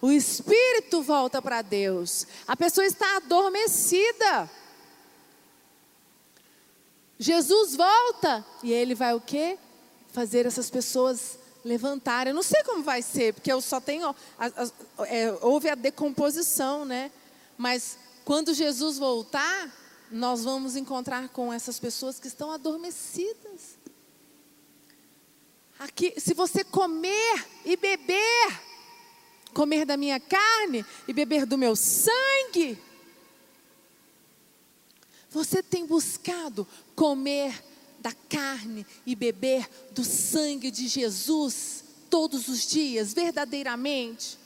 O 0.00 0.10
espírito 0.10 1.02
volta 1.02 1.42
para 1.42 1.60
Deus. 1.60 2.26
A 2.48 2.56
pessoa 2.56 2.86
está 2.86 3.18
adormecida. 3.18 4.50
Jesus 7.18 7.76
volta 7.76 8.42
e 8.62 8.72
ele 8.72 8.94
vai 8.94 9.12
o 9.12 9.20
quê? 9.20 9.58
Fazer 10.12 10.46
essas 10.46 10.70
pessoas 10.70 11.38
levantarem. 11.62 12.30
Eu 12.30 12.34
não 12.34 12.42
sei 12.42 12.62
como 12.62 12.82
vai 12.82 13.02
ser, 13.02 13.34
porque 13.34 13.52
eu 13.52 13.60
só 13.60 13.82
tenho. 13.82 14.16
A, 14.38 14.46
a, 14.46 15.06
é, 15.06 15.30
houve 15.42 15.68
a 15.68 15.74
decomposição, 15.74 16.86
né? 16.86 17.12
Mas 17.58 17.98
quando 18.24 18.54
Jesus 18.54 18.96
voltar, 18.96 19.70
nós 20.10 20.44
vamos 20.44 20.76
encontrar 20.76 21.28
com 21.28 21.52
essas 21.52 21.78
pessoas 21.78 22.18
que 22.18 22.28
estão 22.28 22.50
adormecidas. 22.50 23.76
Aqui, 25.78 26.14
se 26.18 26.32
você 26.32 26.64
comer 26.64 27.46
e 27.64 27.76
beber, 27.76 28.60
comer 29.52 29.84
da 29.84 29.96
minha 29.96 30.18
carne 30.18 30.84
e 31.06 31.12
beber 31.12 31.44
do 31.44 31.58
meu 31.58 31.76
sangue, 31.76 32.78
você 35.30 35.62
tem 35.62 35.84
buscado 35.84 36.66
comer 36.94 37.62
da 37.98 38.12
carne 38.12 38.86
e 39.04 39.14
beber 39.14 39.68
do 39.92 40.04
sangue 40.04 40.70
de 40.70 40.88
Jesus 40.88 41.84
todos 42.08 42.48
os 42.48 42.66
dias, 42.66 43.12
verdadeiramente? 43.12 44.38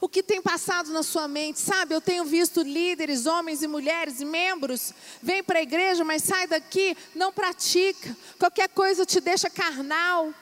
O 0.00 0.08
que 0.08 0.22
tem 0.22 0.42
passado 0.42 0.92
na 0.92 1.02
sua 1.02 1.28
mente, 1.28 1.58
sabe? 1.60 1.94
Eu 1.94 2.00
tenho 2.00 2.24
visto 2.24 2.62
líderes, 2.62 3.26
homens 3.26 3.62
e 3.62 3.66
mulheres 3.66 4.20
membros, 4.20 4.92
vem 5.22 5.42
para 5.42 5.58
a 5.58 5.62
igreja, 5.62 6.04
mas 6.04 6.22
sai 6.22 6.46
daqui, 6.46 6.96
não 7.14 7.32
pratica. 7.32 8.16
Qualquer 8.38 8.68
coisa 8.68 9.06
te 9.06 9.20
deixa 9.20 9.48
carnal. 9.48 10.32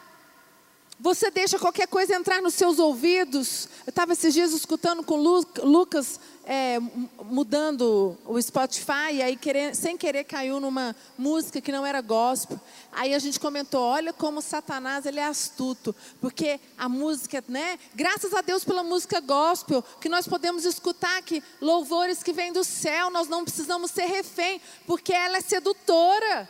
Você 0.99 1.31
deixa 1.31 1.59
qualquer 1.59 1.89
coisa 1.89 2.15
entrar 2.15 2.41
nos 2.41 2.55
seus 2.55 2.79
ouvidos. 2.79 3.69
Eu 3.85 3.91
estava 3.91 4.13
esses 4.13 4.33
dias 4.33 4.53
escutando 4.53 5.03
com 5.03 5.17
Lucas 5.17 6.21
é, 6.45 6.79
mudando 7.25 8.19
o 8.25 8.41
Spotify, 8.41 9.13
e 9.13 9.23
aí 9.23 9.37
querer, 9.37 9.75
sem 9.75 9.97
querer 9.97 10.25
caiu 10.25 10.61
numa 10.61 10.95
música 11.17 11.61
que 11.61 11.71
não 11.71 11.87
era 11.87 12.01
gospel. 12.01 12.61
Aí 12.91 13.15
a 13.15 13.19
gente 13.19 13.39
comentou, 13.39 13.81
olha 13.81 14.13
como 14.13 14.43
Satanás 14.43 15.07
ele 15.07 15.21
é 15.21 15.25
astuto, 15.25 15.95
porque 16.21 16.61
a 16.77 16.89
música, 16.89 17.43
né? 17.49 17.79
Graças 17.95 18.35
a 18.35 18.41
Deus 18.41 18.65
pela 18.65 18.83
música 18.83 19.21
gospel, 19.21 19.83
que 20.01 20.09
nós 20.09 20.27
podemos 20.27 20.65
escutar 20.65 21.19
aqui 21.19 21.43
louvores 21.61 22.23
que 22.23 22.33
vêm 22.33 22.53
do 22.53 22.65
céu, 22.65 23.11
nós 23.11 23.29
não 23.29 23.45
precisamos 23.45 23.91
ser 23.91 24.07
refém, 24.07 24.61
porque 24.87 25.13
ela 25.13 25.37
é 25.37 25.41
sedutora. 25.41 26.49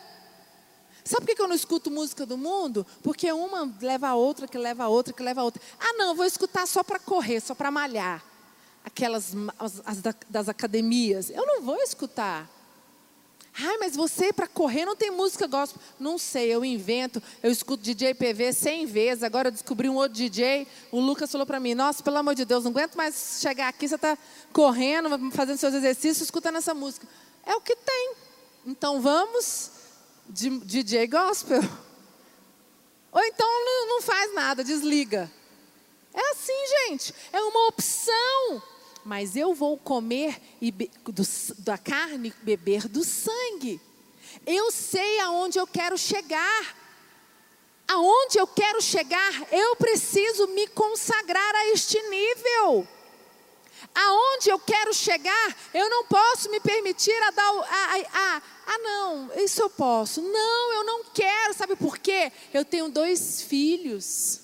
Sabe 1.05 1.27
por 1.27 1.35
que 1.35 1.43
eu 1.43 1.49
não 1.49 1.57
escuto 1.57 1.91
música 1.91 2.25
do 2.25 2.39
mundo? 2.39 2.87
Porque 3.03 3.31
uma 3.33 3.73
leva 3.81 4.09
a 4.09 4.15
outra, 4.15 4.47
que 4.47 4.57
leva 4.57 4.85
a 4.85 4.89
outra, 4.89 5.13
que 5.13 5.23
leva 5.23 5.41
a 5.41 5.45
outra. 5.45 5.61
Ah, 5.79 5.95
não, 5.95 6.15
vou 6.15 6.25
escutar 6.25 6.65
só 6.67 6.85
para 6.85 7.01
correr, 7.01 7.41
só 7.41 7.57
para 7.57 7.73
malhar 7.73 8.32
aquelas 8.85 9.35
as, 9.59 9.83
as 9.85 10.03
das 10.29 10.49
academias. 10.49 11.31
Eu 11.31 11.47
não 11.47 11.63
vou 11.63 11.77
escutar. 11.83 12.49
Ai, 13.55 13.77
mas 13.77 13.95
você 13.95 14.33
para 14.33 14.47
correr 14.47 14.87
não 14.87 14.97
tem 14.97 15.11
música 15.11 15.47
gospel. 15.47 15.81
Não 16.01 16.17
sei, 16.17 16.49
eu 16.49 16.65
invento. 16.65 17.23
Eu 17.43 17.51
escuto 17.51 17.83
DJ 17.83 18.15
PV 18.15 18.53
100 18.53 18.87
vezes. 18.87 19.23
Agora 19.23 19.49
eu 19.49 19.53
descobri 19.53 19.91
um 19.91 19.97
outro 19.97 20.15
DJ. 20.15 20.67
O 20.91 20.99
Lucas 20.99 21.31
falou 21.31 21.47
para 21.47 21.61
mim: 21.61 21.75
Nossa, 21.75 22.03
pelo 22.03 22.17
amor 22.17 22.35
de 22.35 22.47
Deus, 22.47 22.65
não 22.65 22.71
aguento 22.71 22.95
mais 22.95 23.39
chegar 23.41 23.69
aqui. 23.69 23.87
Você 23.87 23.97
está 23.97 24.17
correndo, 24.53 25.31
fazendo 25.33 25.59
seus 25.59 25.75
exercícios, 25.75 26.23
escutando 26.23 26.57
essa 26.57 26.73
música. 26.73 27.07
É 27.45 27.55
o 27.55 27.61
que 27.61 27.77
tem. 27.77 28.15
Então 28.65 29.03
vamos 29.03 29.71
de 30.27 30.49
DJ 30.61 31.07
gospel. 31.09 31.61
Ou 33.13 33.23
então 33.23 33.47
não 33.87 34.01
faz 34.01 34.35
nada, 34.35 34.65
desliga. 34.65 35.31
É 36.15 36.31
assim, 36.31 36.89
gente. 36.89 37.15
É 37.31 37.41
uma 37.43 37.69
opção 37.69 38.63
mas 39.05 39.37
eu 39.37 39.55
vou 39.55 39.77
comer 39.77 40.41
do, 41.05 41.23
da 41.59 41.77
carne 41.77 42.33
beber 42.43 42.89
do 42.89 43.05
sangue. 43.05 43.81
Eu 44.47 44.71
sei 44.71 45.21
aonde 45.21 45.59
eu 45.59 45.67
quero 45.67 45.99
chegar. 45.99 46.77
Aonde 47.89 48.39
eu 48.39 48.47
quero 48.47 48.81
chegar, 48.81 49.53
eu 49.53 49.77
preciso 49.77 50.47
me 50.49 50.67
consagrar 50.69 51.55
a 51.55 51.69
este 51.69 52.01
nível. 52.09 52.87
Aonde 53.95 54.49
eu 54.49 54.59
quero 54.59 54.95
chegar, 54.95 55.57
eu 55.75 55.91
não 55.91 56.05
posso 56.05 56.49
me 56.51 56.61
permitir 56.61 57.21
a 57.25 57.31
dar. 57.31 57.51
A, 57.51 57.61
a, 57.61 58.37
a, 58.37 58.43
ah, 58.67 58.79
não, 58.79 59.31
isso 59.37 59.61
eu 59.61 59.69
posso. 59.69 60.23
Não, 60.23 60.73
eu 60.73 60.85
não 60.85 61.05
quero. 61.13 61.53
Sabe 61.53 61.77
por 61.77 61.99
quê? 61.99 62.33
Eu 62.55 62.65
tenho 62.65 62.89
dois 62.89 63.43
filhos. 63.43 64.42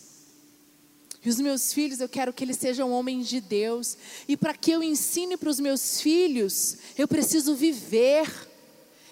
E 1.25 1.29
os 1.29 1.41
meus 1.41 1.73
filhos, 1.73 2.01
eu 2.01 2.09
quero 2.09 2.33
que 2.33 2.45
eles 2.45 2.57
sejam 2.57 2.93
homens 2.93 3.29
de 3.29 3.41
Deus. 3.41 3.97
E 4.27 4.37
para 4.37 4.55
que 4.55 4.71
eu 4.71 4.83
ensine 4.83 5.37
para 5.37 5.51
os 5.51 5.59
meus 5.59 6.01
filhos, 6.01 6.77
eu 6.97 7.09
preciso 7.09 7.55
viver. 7.55 8.31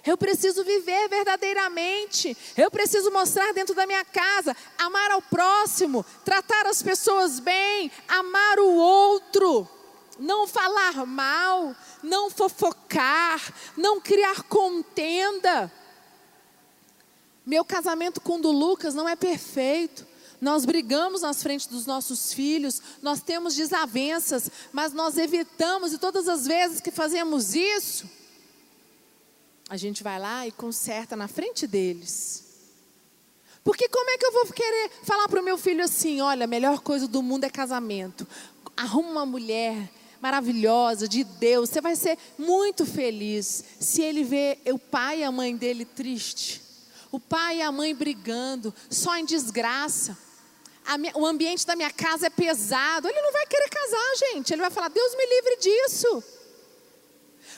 Eu 0.05 0.17
preciso 0.17 0.63
viver 0.65 1.09
verdadeiramente. 1.09 2.37
Eu 2.57 2.71
preciso 2.71 3.11
mostrar 3.11 3.53
dentro 3.53 3.75
da 3.75 3.87
minha 3.87 4.05
casa, 4.05 4.57
amar 4.79 5.11
ao 5.11 5.21
próximo, 5.21 6.07
tratar 6.25 6.67
as 6.67 6.81
pessoas 6.81 7.41
bem, 7.41 7.91
amar 8.09 8.61
o 8.61 8.75
outro 8.75 9.69
não 10.19 10.47
falar 10.47 11.05
mal, 11.07 11.75
não 12.03 12.31
fofocar, 12.31 13.53
não 13.77 14.01
criar 14.01 14.43
contenda. 14.45 15.71
Meu 17.45 17.65
casamento 17.65 18.21
com 18.21 18.37
o 18.37 18.43
do 18.43 18.51
Lucas 18.51 18.95
não 18.95 19.09
é 19.09 19.15
perfeito. 19.15 20.07
Nós 20.41 20.65
brigamos 20.65 21.23
nas 21.23 21.43
frente 21.43 21.69
dos 21.69 21.87
nossos 21.87 22.33
filhos, 22.33 22.83
nós 23.03 23.21
temos 23.21 23.55
desavenças, 23.55 24.51
mas 24.73 24.93
nós 24.93 25.17
evitamos 25.17 25.93
e 25.93 25.99
todas 25.99 26.29
as 26.29 26.47
vezes 26.47 26.81
que 26.81 26.91
fazemos 26.91 27.55
isso, 27.55 28.09
a 29.69 29.77
gente 29.77 30.03
vai 30.03 30.19
lá 30.19 30.47
e 30.47 30.53
conserta 30.53 31.17
na 31.17 31.27
frente 31.27 31.67
deles. 31.67 32.45
Porque 33.65 33.89
como 33.89 34.09
é 34.11 34.17
que 34.17 34.25
eu 34.25 34.33
vou 34.33 34.47
querer 34.47 34.91
falar 35.03 35.29
para 35.29 35.41
o 35.41 35.45
meu 35.45 35.59
filho 35.59 35.83
assim: 35.83 36.21
olha, 36.21 36.45
a 36.45 36.47
melhor 36.47 36.79
coisa 36.81 37.09
do 37.09 37.21
mundo 37.21 37.45
é 37.45 37.51
casamento. 37.51 38.27
Arruma 38.77 39.11
uma 39.11 39.27
mulher 39.27 39.91
maravilhosa 40.21 41.09
de 41.09 41.25
Deus. 41.25 41.71
Você 41.71 41.81
vai 41.81 41.97
ser 41.97 42.17
muito 42.39 42.87
feliz 42.87 43.65
se 43.81 44.03
ele 44.03 44.23
ver 44.23 44.61
o 44.67 44.79
pai 44.79 45.21
e 45.21 45.25
a 45.25 45.33
mãe 45.33 45.57
dele 45.57 45.85
triste, 45.85 46.63
o 47.11 47.19
pai 47.19 47.59
e 47.59 47.63
a 47.63 47.73
mãe 47.73 47.93
brigando, 47.93 48.73
só 48.89 49.17
em 49.17 49.25
desgraça. 49.25 50.17
Minha, 50.99 51.13
o 51.17 51.27
ambiente 51.27 51.67
da 51.67 51.75
minha 51.75 51.91
casa 51.91 52.27
é 52.27 52.31
pesado. 52.31 53.09
Ele 53.09 53.21
não 53.21 53.33
vai 53.33 53.47
querer 53.47 53.69
casar, 53.69 54.17
gente. 54.31 54.53
Ele 54.53 54.63
vai 54.63 54.71
falar: 54.71 54.89
Deus 54.89 55.15
me 55.17 55.27
livre 55.27 55.57
disso. 55.57 56.25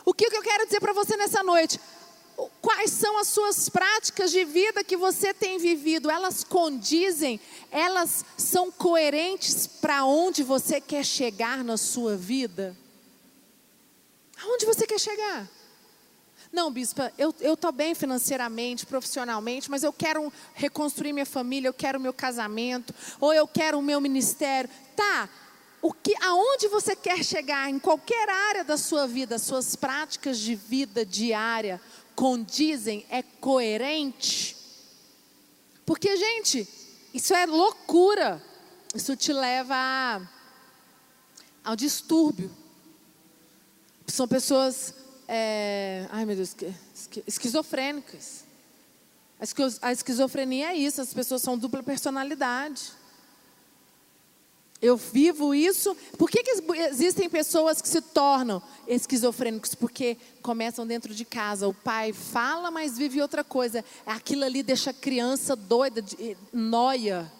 O 0.04 0.14
que, 0.14 0.30
que 0.30 0.36
eu 0.36 0.42
quero 0.42 0.64
dizer 0.64 0.80
para 0.80 0.92
você 0.92 1.16
nessa 1.16 1.42
noite? 1.42 1.78
Quais 2.60 2.92
são 2.92 3.18
as 3.18 3.28
suas 3.28 3.68
práticas 3.68 4.30
de 4.30 4.44
vida 4.44 4.84
que 4.84 4.96
você 4.96 5.34
tem 5.34 5.58
vivido? 5.58 6.10
Elas 6.10 6.44
condizem, 6.44 7.40
elas 7.70 8.24
são 8.36 8.70
coerentes 8.70 9.66
para 9.66 10.04
onde 10.04 10.42
você 10.44 10.80
quer 10.80 11.04
chegar 11.04 11.64
na 11.64 11.76
sua 11.76 12.16
vida? 12.16 12.76
Aonde 14.40 14.64
você 14.64 14.86
quer 14.86 15.00
chegar? 15.00 15.57
Não, 16.52 16.70
bispa, 16.70 17.12
eu 17.18 17.34
estou 17.42 17.70
bem 17.70 17.94
financeiramente, 17.94 18.86
profissionalmente, 18.86 19.70
mas 19.70 19.82
eu 19.82 19.92
quero 19.92 20.32
reconstruir 20.54 21.12
minha 21.12 21.26
família, 21.26 21.68
eu 21.68 21.74
quero 21.74 22.00
meu 22.00 22.12
casamento, 22.12 22.94
ou 23.20 23.34
eu 23.34 23.46
quero 23.46 23.78
o 23.78 23.82
meu 23.82 24.00
ministério. 24.00 24.70
Tá, 24.96 25.28
o 25.80 25.92
que, 25.92 26.14
aonde 26.24 26.66
você 26.68 26.96
quer 26.96 27.22
chegar, 27.22 27.70
em 27.70 27.78
qualquer 27.78 28.28
área 28.28 28.64
da 28.64 28.76
sua 28.76 29.06
vida, 29.06 29.38
suas 29.38 29.76
práticas 29.76 30.38
de 30.38 30.54
vida 30.54 31.04
diária, 31.06 31.80
condizem, 32.14 33.06
é 33.10 33.22
coerente. 33.22 34.56
Porque, 35.86 36.16
gente, 36.16 36.68
isso 37.14 37.32
é 37.32 37.46
loucura. 37.46 38.42
Isso 38.94 39.14
te 39.14 39.32
leva 39.32 39.74
a, 39.76 40.20
ao 41.62 41.76
distúrbio. 41.76 42.50
São 44.06 44.26
pessoas, 44.26 44.92
é, 45.28 46.06
ai 46.10 46.24
meu 46.24 46.34
Deus, 46.34 46.56
esquizofrênicas. 47.26 48.44
A 49.82 49.92
esquizofrenia 49.92 50.72
é 50.72 50.74
isso, 50.74 51.00
as 51.00 51.14
pessoas 51.14 51.42
são 51.42 51.56
dupla 51.56 51.82
personalidade. 51.82 52.92
Eu 54.80 54.96
vivo 54.96 55.54
isso. 55.54 55.94
Por 56.16 56.30
que, 56.30 56.42
que 56.42 56.50
existem 56.88 57.28
pessoas 57.28 57.82
que 57.82 57.88
se 57.88 58.00
tornam 58.00 58.62
esquizofrênicos? 58.86 59.74
Porque 59.74 60.16
começam 60.40 60.86
dentro 60.86 61.12
de 61.12 61.24
casa. 61.24 61.68
O 61.68 61.74
pai 61.74 62.12
fala, 62.12 62.70
mas 62.70 62.96
vive 62.96 63.20
outra 63.20 63.42
coisa. 63.42 63.84
Aquilo 64.06 64.44
ali 64.44 64.62
deixa 64.62 64.90
a 64.90 64.94
criança 64.94 65.56
doida, 65.56 66.00
de, 66.00 66.36
noia. 66.52 67.30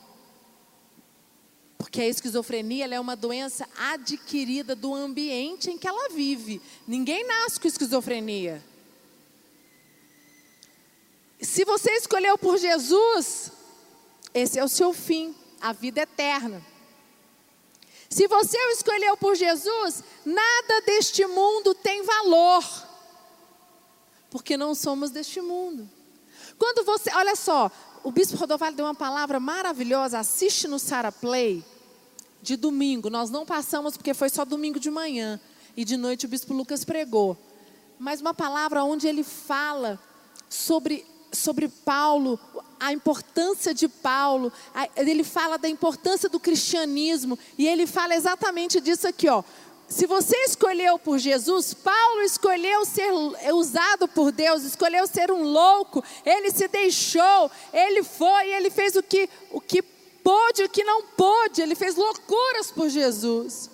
Porque 1.89 2.03
a 2.03 2.07
esquizofrenia 2.07 2.87
é 2.87 3.01
uma 3.01 3.17
doença 3.17 3.67
adquirida 3.75 4.77
do 4.77 4.95
ambiente 4.95 5.71
em 5.71 5.79
que 5.79 5.89
ela 5.89 6.11
vive. 6.11 6.61
Ninguém 6.87 7.27
nasce 7.27 7.59
com 7.59 7.67
esquizofrenia. 7.67 8.63
Se 11.41 11.65
você 11.65 11.91
escolheu 11.93 12.37
por 12.37 12.59
Jesus, 12.59 13.51
esse 14.35 14.59
é 14.59 14.65
o 14.65 14.69
seu 14.69 14.93
fim, 14.93 15.35
a 15.63 15.73
vida 15.73 16.03
eterna. 16.03 16.63
Se 18.11 18.29
você 18.29 18.59
o 18.59 18.71
escolheu 18.73 19.17
por 19.17 19.35
Jesus, 19.35 20.05
nada 20.27 20.83
deste 20.83 21.27
mundo 21.27 21.75
tem 21.75 22.03
valor, 22.03 22.65
porque 24.29 24.59
não 24.59 24.75
somos 24.75 25.11
deste 25.11 25.41
mundo. 25.41 25.89
Quando 26.59 26.85
você, 26.85 27.11
olha 27.15 27.35
só, 27.35 27.71
o 28.05 28.11
Bispo 28.11 28.37
Rodovalho 28.37 28.77
deu 28.77 28.85
uma 28.85 28.95
palavra 28.95 29.41
maravilhosa, 29.41 30.19
assiste 30.19 30.69
no 30.69 30.79
Sara 30.79 31.11
Play, 31.11 31.65
de 32.49 32.57
domingo. 32.57 33.11
Nós 33.11 33.29
não 33.29 33.45
passamos 33.45 33.97
porque 33.97 34.15
foi 34.15 34.31
só 34.31 34.45
domingo 34.45 34.81
de 34.81 34.91
manhã, 34.91 35.39
e 35.77 35.85
de 35.85 35.97
noite 35.97 36.25
o 36.25 36.29
Bispo 36.29 36.55
Lucas 36.55 36.83
pregou. 36.83 37.37
Mas 37.99 38.21
uma 38.21 38.33
palavra 38.33 38.83
onde 38.85 39.07
ele 39.07 39.23
fala 39.23 39.99
sobre 40.49 41.05
sobre 41.31 41.69
Paulo, 41.69 42.41
a 42.81 42.91
importância 42.91 43.75
de 43.75 43.87
Paulo, 43.87 44.51
ele 44.97 45.23
fala 45.23 45.59
da 45.59 45.69
importância 45.69 46.27
do 46.27 46.41
cristianismo, 46.41 47.39
e 47.59 47.69
ele 47.69 47.87
fala 47.87 48.15
exatamente 48.15 48.81
disso 48.81 49.07
aqui, 49.07 49.29
ó. 49.29 49.45
Se 49.87 50.07
você 50.07 50.35
escolheu 50.45 50.99
por 50.99 51.19
Jesus, 51.19 51.75
Paulo 51.75 52.23
escolheu 52.23 52.83
ser 52.87 53.13
usado 53.53 54.09
por 54.09 54.33
Deus, 54.33 54.63
escolheu 54.63 55.07
ser 55.07 55.31
um 55.31 55.43
louco, 55.43 56.03
ele 56.25 56.51
se 56.51 56.67
deixou, 56.67 57.51
ele 57.75 58.03
foi, 58.03 58.51
ele 58.51 58.71
fez 58.71 58.97
o 58.97 59.03
que, 59.03 59.29
o 59.51 59.61
que 59.61 59.83
pôde, 60.29 60.65
o 60.65 60.69
que 60.69 60.85
não 60.85 61.05
pôde, 61.05 61.63
ele 61.63 61.75
fez 61.75 61.97
loucuras 61.97 62.71
por 62.71 62.91
Jesus. 62.91 63.71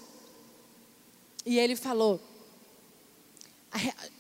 E 1.44 1.58
ele 1.58 1.74
falou: 1.74 2.20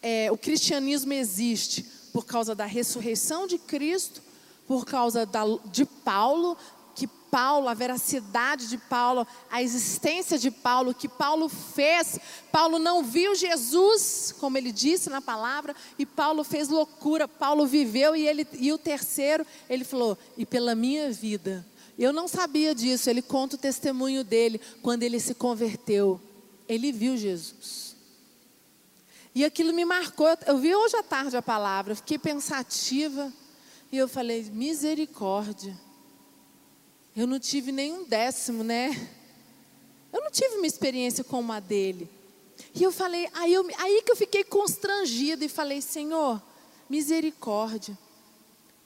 é, 0.02 0.32
o 0.32 0.36
cristianismo 0.36 1.12
existe 1.12 1.86
por 2.12 2.26
causa 2.26 2.52
da 2.52 2.64
ressurreição 2.64 3.46
de 3.46 3.56
Cristo, 3.56 4.20
por 4.66 4.84
causa 4.84 5.24
da, 5.24 5.44
de 5.66 5.84
Paulo, 5.84 6.56
que 6.96 7.06
Paulo, 7.06 7.68
a 7.68 7.74
veracidade 7.74 8.68
de 8.68 8.78
Paulo, 8.78 9.24
a 9.48 9.62
existência 9.62 10.36
de 10.36 10.50
Paulo, 10.50 10.90
o 10.90 10.94
que 10.94 11.08
Paulo 11.08 11.48
fez. 11.48 12.18
Paulo 12.50 12.80
não 12.80 13.04
viu 13.04 13.36
Jesus, 13.36 14.34
como 14.40 14.58
ele 14.58 14.72
disse 14.72 15.08
na 15.08 15.22
palavra, 15.22 15.72
e 15.96 16.04
Paulo 16.04 16.42
fez 16.42 16.68
loucura. 16.68 17.28
Paulo 17.28 17.64
viveu 17.64 18.16
e 18.16 18.26
ele 18.26 18.44
e 18.54 18.72
o 18.72 18.78
terceiro, 18.78 19.46
ele 19.70 19.84
falou: 19.84 20.18
"E 20.36 20.44
pela 20.44 20.74
minha 20.74 21.12
vida". 21.12 21.64
Eu 21.98 22.12
não 22.12 22.26
sabia 22.26 22.74
disso, 22.74 23.08
ele 23.08 23.22
conta 23.22 23.56
o 23.56 23.58
testemunho 23.58 24.24
dele 24.24 24.60
quando 24.82 25.02
ele 25.02 25.20
se 25.20 25.34
converteu. 25.34 26.20
Ele 26.68 26.90
viu 26.90 27.16
Jesus. 27.16 27.94
E 29.34 29.44
aquilo 29.44 29.72
me 29.72 29.84
marcou. 29.84 30.28
Eu 30.46 30.58
vi 30.58 30.74
hoje 30.74 30.96
à 30.96 31.02
tarde 31.02 31.36
a 31.36 31.42
palavra, 31.42 31.94
fiquei 31.94 32.18
pensativa. 32.18 33.32
E 33.90 33.96
eu 33.96 34.08
falei: 34.08 34.42
misericórdia. 34.50 35.78
Eu 37.16 37.26
não 37.26 37.38
tive 37.38 37.70
nenhum 37.70 38.04
décimo, 38.04 38.64
né? 38.64 38.90
Eu 40.12 40.20
não 40.20 40.30
tive 40.30 40.56
uma 40.56 40.66
experiência 40.66 41.22
como 41.22 41.52
a 41.52 41.60
dele. 41.60 42.08
E 42.74 42.82
eu 42.82 42.90
falei, 42.92 43.28
aí, 43.34 43.52
eu, 43.52 43.68
aí 43.78 44.02
que 44.02 44.10
eu 44.10 44.16
fiquei 44.16 44.42
constrangida 44.44 45.44
e 45.44 45.48
falei: 45.48 45.80
Senhor, 45.80 46.42
misericórdia. 46.88 47.96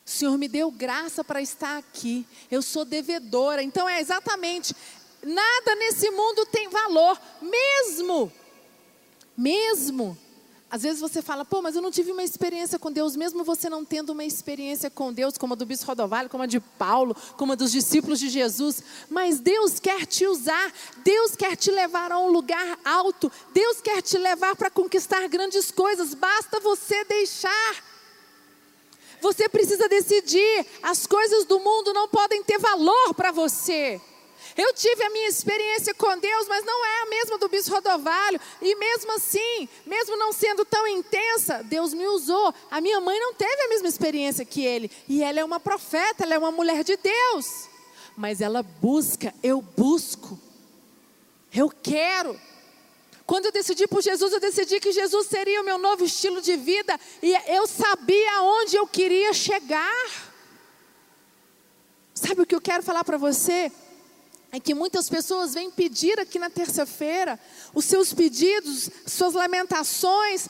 O 0.08 0.10
Senhor 0.10 0.38
me 0.38 0.48
deu 0.48 0.70
graça 0.70 1.22
para 1.22 1.42
estar 1.42 1.76
aqui. 1.76 2.26
Eu 2.50 2.62
sou 2.62 2.82
devedora. 2.82 3.62
Então 3.62 3.86
é 3.86 4.00
exatamente, 4.00 4.74
nada 5.22 5.74
nesse 5.76 6.10
mundo 6.10 6.46
tem 6.46 6.70
valor, 6.70 7.20
mesmo, 7.42 8.32
mesmo 9.36 10.16
às 10.70 10.82
vezes 10.82 11.00
você 11.00 11.22
fala, 11.22 11.44
pô, 11.44 11.62
mas 11.62 11.76
eu 11.76 11.82
não 11.82 11.90
tive 11.90 12.10
uma 12.10 12.22
experiência 12.22 12.78
com 12.78 12.90
Deus, 12.90 13.16
mesmo 13.16 13.42
você 13.42 13.70
não 13.70 13.84
tendo 13.84 14.10
uma 14.10 14.24
experiência 14.24 14.90
com 14.90 15.12
Deus, 15.12 15.38
como 15.38 15.54
a 15.54 15.56
do 15.56 15.64
Bispo 15.64 15.86
Rodovalho, 15.86 16.28
como 16.28 16.42
a 16.42 16.46
de 16.46 16.60
Paulo, 16.60 17.16
como 17.36 17.52
a 17.52 17.54
dos 17.54 17.72
discípulos 17.72 18.18
de 18.18 18.28
Jesus. 18.28 18.82
Mas 19.08 19.40
Deus 19.40 19.78
quer 19.78 20.04
te 20.06 20.26
usar, 20.26 20.72
Deus 21.02 21.34
quer 21.34 21.56
te 21.56 21.70
levar 21.70 22.12
a 22.12 22.18
um 22.18 22.30
lugar 22.30 22.78
alto, 22.84 23.32
Deus 23.54 23.80
quer 23.80 24.02
te 24.02 24.18
levar 24.18 24.56
para 24.56 24.70
conquistar 24.70 25.26
grandes 25.28 25.70
coisas, 25.70 26.14
basta 26.14 26.60
você 26.60 27.04
deixar. 27.04 27.97
Você 29.20 29.48
precisa 29.48 29.88
decidir, 29.88 30.66
as 30.82 31.06
coisas 31.06 31.44
do 31.44 31.58
mundo 31.60 31.92
não 31.92 32.08
podem 32.08 32.42
ter 32.42 32.58
valor 32.58 33.14
para 33.14 33.32
você. 33.32 34.00
Eu 34.56 34.72
tive 34.72 35.04
a 35.04 35.10
minha 35.10 35.28
experiência 35.28 35.94
com 35.94 36.18
Deus, 36.18 36.48
mas 36.48 36.64
não 36.64 36.84
é 36.84 37.02
a 37.02 37.06
mesma 37.06 37.38
do 37.38 37.48
bispo 37.48 37.74
Rodovalho. 37.74 38.40
E 38.60 38.74
mesmo 38.74 39.12
assim, 39.12 39.68
mesmo 39.86 40.16
não 40.16 40.32
sendo 40.32 40.64
tão 40.64 40.86
intensa, 40.86 41.62
Deus 41.62 41.94
me 41.94 42.06
usou. 42.08 42.52
A 42.70 42.80
minha 42.80 43.00
mãe 43.00 43.18
não 43.20 43.34
teve 43.34 43.62
a 43.62 43.68
mesma 43.68 43.88
experiência 43.88 44.44
que 44.44 44.64
ele. 44.64 44.90
E 45.08 45.22
ela 45.22 45.40
é 45.40 45.44
uma 45.44 45.60
profeta, 45.60 46.24
ela 46.24 46.34
é 46.34 46.38
uma 46.38 46.50
mulher 46.50 46.82
de 46.82 46.96
Deus. 46.96 47.68
Mas 48.16 48.40
ela 48.40 48.62
busca, 48.62 49.32
eu 49.42 49.62
busco. 49.62 50.38
Eu 51.54 51.70
quero. 51.70 52.38
Quando 53.28 53.44
eu 53.44 53.52
decidi 53.52 53.86
por 53.86 54.02
Jesus, 54.02 54.32
eu 54.32 54.40
decidi 54.40 54.80
que 54.80 54.90
Jesus 54.90 55.26
seria 55.26 55.60
o 55.60 55.64
meu 55.64 55.76
novo 55.76 56.02
estilo 56.02 56.40
de 56.40 56.56
vida. 56.56 56.98
E 57.22 57.34
eu 57.46 57.66
sabia 57.66 58.38
aonde 58.38 58.74
eu 58.74 58.86
queria 58.86 59.34
chegar. 59.34 60.32
Sabe 62.14 62.40
o 62.40 62.46
que 62.46 62.54
eu 62.54 62.60
quero 62.60 62.82
falar 62.82 63.04
para 63.04 63.18
você? 63.18 63.70
é 64.50 64.58
que 64.58 64.74
muitas 64.74 65.10
pessoas 65.10 65.52
vêm 65.52 65.70
pedir 65.70 66.18
aqui 66.18 66.38
na 66.38 66.48
terça-feira 66.48 67.38
os 67.74 67.84
seus 67.84 68.14
pedidos, 68.14 68.88
suas 69.06 69.34
lamentações, 69.34 70.48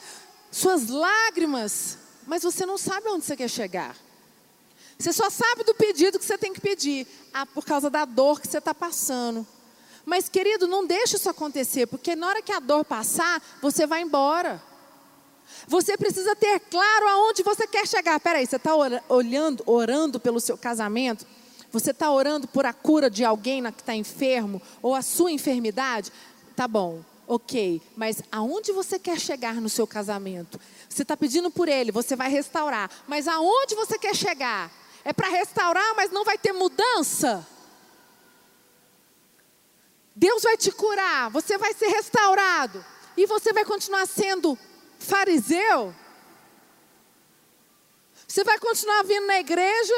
suas 0.52 0.86
lágrimas, 0.86 1.98
mas 2.24 2.44
você 2.44 2.64
não 2.64 2.78
sabe 2.78 3.08
onde 3.08 3.24
você 3.24 3.36
quer 3.36 3.50
chegar. 3.50 3.96
Você 4.96 5.12
só 5.12 5.28
sabe 5.28 5.64
do 5.64 5.74
pedido 5.74 6.16
que 6.16 6.24
você 6.24 6.38
tem 6.38 6.52
que 6.52 6.60
pedir, 6.60 7.08
ah, 7.34 7.44
por 7.44 7.64
causa 7.64 7.90
da 7.90 8.04
dor 8.04 8.40
que 8.40 8.46
você 8.46 8.58
está 8.58 8.72
passando. 8.72 9.44
Mas, 10.08 10.26
querido, 10.26 10.66
não 10.66 10.86
deixe 10.86 11.16
isso 11.16 11.28
acontecer, 11.28 11.86
porque 11.86 12.16
na 12.16 12.28
hora 12.28 12.40
que 12.40 12.50
a 12.50 12.58
dor 12.58 12.82
passar, 12.82 13.42
você 13.60 13.86
vai 13.86 14.00
embora. 14.00 14.58
Você 15.66 15.98
precisa 15.98 16.34
ter 16.34 16.60
claro 16.60 17.06
aonde 17.08 17.42
você 17.42 17.66
quer 17.66 17.86
chegar. 17.86 18.18
Peraí, 18.18 18.46
você 18.46 18.56
está 18.56 18.74
olhando, 19.06 19.62
orando 19.66 20.18
pelo 20.18 20.40
seu 20.40 20.56
casamento? 20.56 21.26
Você 21.70 21.90
está 21.90 22.10
orando 22.10 22.48
por 22.48 22.64
a 22.64 22.72
cura 22.72 23.10
de 23.10 23.22
alguém 23.22 23.62
que 23.64 23.82
está 23.82 23.94
enfermo 23.94 24.62
ou 24.80 24.94
a 24.94 25.02
sua 25.02 25.30
enfermidade? 25.30 26.10
Tá 26.56 26.66
bom, 26.66 27.02
ok. 27.26 27.82
Mas 27.94 28.22
aonde 28.32 28.72
você 28.72 28.98
quer 28.98 29.20
chegar 29.20 29.56
no 29.56 29.68
seu 29.68 29.86
casamento? 29.86 30.58
Você 30.88 31.02
está 31.02 31.18
pedindo 31.18 31.50
por 31.50 31.68
ele, 31.68 31.92
você 31.92 32.16
vai 32.16 32.30
restaurar. 32.30 32.90
Mas 33.06 33.28
aonde 33.28 33.74
você 33.74 33.98
quer 33.98 34.16
chegar? 34.16 34.72
É 35.04 35.12
para 35.12 35.28
restaurar, 35.28 35.94
mas 35.94 36.10
não 36.10 36.24
vai 36.24 36.38
ter 36.38 36.52
mudança? 36.52 37.46
Deus 40.18 40.42
vai 40.42 40.56
te 40.56 40.72
curar, 40.72 41.30
você 41.30 41.56
vai 41.56 41.72
ser 41.72 41.86
restaurado. 41.88 42.84
E 43.16 43.24
você 43.24 43.52
vai 43.52 43.64
continuar 43.64 44.06
sendo 44.06 44.58
fariseu? 44.98 45.94
Você 48.26 48.42
vai 48.42 48.58
continuar 48.58 49.04
vindo 49.04 49.26
na 49.26 49.38
igreja 49.38 49.94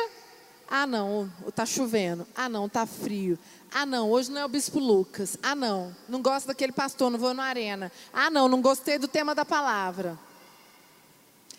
ah, 0.71 0.87
não, 0.87 1.29
está 1.49 1.67
chovendo. 1.67 2.25
Ah, 2.33 2.49
não, 2.49 2.67
está 2.67 2.87
frio. 2.87 3.37
Ah, 3.73 3.85
não, 3.85 4.09
hoje 4.09 4.31
não 4.31 4.41
é 4.41 4.45
o 4.45 4.49
Bispo 4.49 4.79
Lucas. 4.79 5.37
Ah, 5.43 5.57
não, 5.57 5.95
não 6.09 6.23
gosto 6.23 6.47
daquele 6.47 6.71
pastor, 6.71 7.11
não 7.11 7.19
vou 7.19 7.35
na 7.35 7.43
arena. 7.43 7.91
Ah, 8.13 8.31
não, 8.31 8.47
não 8.47 8.63
gostei 8.63 8.97
do 8.97 9.09
tema 9.09 9.35
da 9.35 9.45
palavra. 9.45 10.17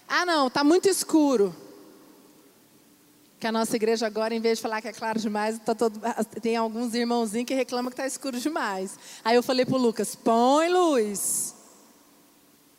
Ah, 0.08 0.26
não, 0.26 0.48
está 0.48 0.64
muito 0.64 0.88
escuro. 0.88 1.54
Que 3.42 3.48
a 3.48 3.52
nossa 3.52 3.76
igreja 3.76 4.06
agora, 4.06 4.36
em 4.36 4.40
vez 4.40 4.60
de 4.60 4.62
falar 4.62 4.84
que 4.84 4.88
é 4.88 4.94
claro 4.94 5.20
demais, 5.20 5.58
tá 5.58 5.74
todo, 5.74 6.00
tem 6.44 6.56
alguns 6.56 6.94
irmãozinhos 6.94 7.48
que 7.48 7.56
reclamam 7.56 7.90
que 7.90 7.96
está 7.96 8.06
escuro 8.06 8.40
demais. 8.40 9.00
Aí 9.26 9.36
eu 9.36 9.42
falei 9.42 9.66
para 9.66 9.74
o 9.74 9.80
Lucas, 9.80 10.14
põe 10.14 10.70
luz. 10.70 11.56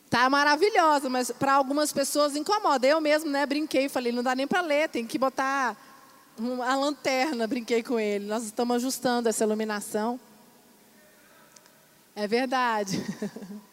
Tá 0.09 0.31
maravilhosa, 0.31 1.09
mas 1.09 1.33
para 1.33 1.55
algumas 1.55 1.93
pessoas 1.93 2.37
incomoda. 2.37 2.87
Eu 2.87 3.01
mesmo, 3.01 3.29
né, 3.29 3.45
brinquei, 3.45 3.89
falei, 3.89 4.13
não 4.13 4.23
dá 4.23 4.37
nem 4.37 4.47
para 4.47 4.61
ler, 4.61 4.89
tem 4.89 5.05
que 5.05 5.19
botar 5.19 5.77
a 6.65 6.77
lanterna, 6.77 7.45
brinquei 7.49 7.83
com 7.83 7.99
ele. 7.99 8.27
Nós 8.27 8.45
estamos 8.45 8.77
ajustando 8.77 9.29
essa 9.29 9.43
iluminação. 9.43 10.21
É 12.15 12.29
verdade. 12.29 13.03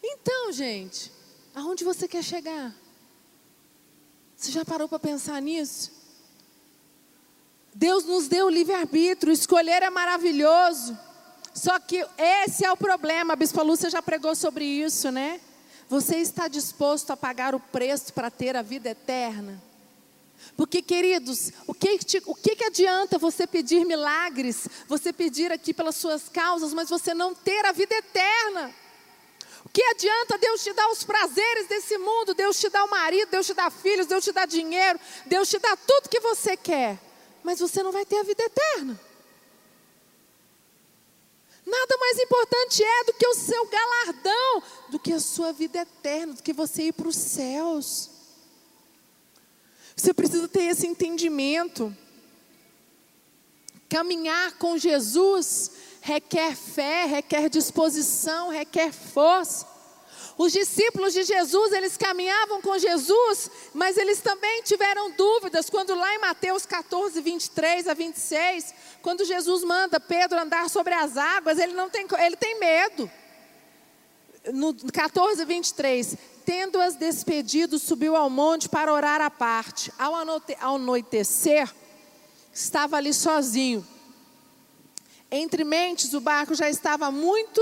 Então, 0.00 0.52
gente, 0.52 1.12
aonde 1.54 1.82
você 1.82 2.06
quer 2.06 2.22
chegar? 2.22 2.72
Você 4.36 4.52
já 4.52 4.64
parou 4.64 4.88
para 4.88 4.98
pensar 4.98 5.42
nisso? 5.42 5.97
Deus 7.74 8.04
nos 8.04 8.28
deu 8.28 8.46
o 8.46 8.50
livre-arbítrio, 8.50 9.32
escolher 9.32 9.82
é 9.82 9.90
maravilhoso. 9.90 10.98
Só 11.54 11.78
que 11.78 12.04
esse 12.16 12.64
é 12.64 12.72
o 12.72 12.76
problema, 12.76 13.32
a 13.32 13.36
Bispa 13.36 13.62
Lúcia 13.62 13.90
já 13.90 14.00
pregou 14.00 14.34
sobre 14.34 14.64
isso, 14.64 15.10
né? 15.10 15.40
Você 15.88 16.16
está 16.16 16.48
disposto 16.48 17.10
a 17.12 17.16
pagar 17.16 17.54
o 17.54 17.60
preço 17.60 18.12
para 18.12 18.30
ter 18.30 18.54
a 18.56 18.62
vida 18.62 18.90
eterna? 18.90 19.60
Porque, 20.56 20.82
queridos, 20.82 21.50
o 21.66 21.74
que, 21.74 21.98
te, 21.98 22.22
o 22.26 22.34
que, 22.34 22.54
que 22.54 22.64
adianta 22.64 23.18
você 23.18 23.46
pedir 23.46 23.84
milagres, 23.84 24.68
você 24.86 25.12
pedir 25.12 25.50
aqui 25.50 25.74
pelas 25.74 25.96
suas 25.96 26.28
causas, 26.28 26.72
mas 26.72 26.88
você 26.88 27.14
não 27.14 27.34
ter 27.34 27.64
a 27.64 27.72
vida 27.72 27.94
eterna? 27.94 28.74
O 29.64 29.68
que 29.68 29.82
adianta 29.82 30.38
Deus 30.38 30.62
te 30.62 30.72
dar 30.72 30.88
os 30.90 31.04
prazeres 31.04 31.66
desse 31.68 31.98
mundo, 31.98 32.34
Deus 32.34 32.58
te 32.58 32.68
dá 32.68 32.84
o 32.84 32.90
marido, 32.90 33.30
Deus 33.30 33.46
te 33.46 33.54
dá 33.54 33.70
filhos, 33.70 34.06
Deus 34.06 34.24
te 34.24 34.32
dá 34.32 34.46
dinheiro, 34.46 34.98
Deus 35.26 35.48
te 35.48 35.58
dá 35.58 35.76
tudo 35.76 36.08
que 36.08 36.20
você 36.20 36.56
quer, 36.56 36.98
mas 37.42 37.60
você 37.60 37.82
não 37.82 37.92
vai 37.92 38.04
ter 38.04 38.16
a 38.18 38.22
vida 38.22 38.42
eterna? 38.42 38.98
Nada 41.64 41.96
mais 41.98 42.18
importante 42.18 42.82
é 42.82 43.04
do 43.04 43.12
que 43.12 43.26
o 43.26 43.34
seu 43.34 43.66
galardão, 43.66 44.62
do 44.90 44.98
que 44.98 45.12
a 45.12 45.20
sua 45.20 45.52
vida 45.52 45.80
eterna, 45.80 46.32
do 46.32 46.42
que 46.42 46.52
você 46.52 46.84
ir 46.84 46.92
para 46.92 47.08
os 47.08 47.16
céus. 47.16 48.10
Você 49.94 50.14
precisa 50.14 50.48
ter 50.48 50.62
esse 50.62 50.86
entendimento. 50.86 51.94
Caminhar 53.88 54.56
com 54.58 54.78
Jesus 54.78 55.72
requer 56.00 56.56
fé, 56.56 57.04
requer 57.04 57.50
disposição, 57.50 58.48
requer 58.48 58.92
força. 58.92 59.66
Os 60.38 60.52
discípulos 60.52 61.12
de 61.12 61.24
Jesus, 61.24 61.72
eles 61.72 61.96
caminhavam 61.96 62.62
com 62.62 62.78
Jesus, 62.78 63.50
mas 63.74 63.96
eles 63.96 64.20
também 64.20 64.62
tiveram 64.62 65.10
dúvidas 65.10 65.68
quando 65.68 65.96
lá 65.96 66.14
em 66.14 66.20
Mateus 66.20 66.64
14, 66.64 67.20
23 67.20 67.88
a 67.88 67.92
26, 67.92 68.72
quando 69.02 69.24
Jesus 69.24 69.64
manda 69.64 69.98
Pedro 69.98 70.38
andar 70.38 70.70
sobre 70.70 70.94
as 70.94 71.16
águas, 71.16 71.58
ele 71.58 71.72
não 71.72 71.90
tem, 71.90 72.06
ele 72.24 72.36
tem 72.36 72.56
medo. 72.60 73.10
No 74.52 74.72
14, 74.92 75.44
23, 75.44 76.16
tendo-as 76.46 76.94
despedido, 76.94 77.76
subiu 77.76 78.14
ao 78.14 78.30
monte 78.30 78.68
para 78.68 78.92
orar 78.92 79.20
à 79.20 79.28
parte. 79.28 79.92
Ao 79.98 80.14
anoitecer, 80.14 81.68
estava 82.54 82.96
ali 82.96 83.12
sozinho. 83.12 83.84
Entre 85.32 85.64
mentes, 85.64 86.14
o 86.14 86.20
barco 86.20 86.54
já 86.54 86.70
estava 86.70 87.10
muito 87.10 87.60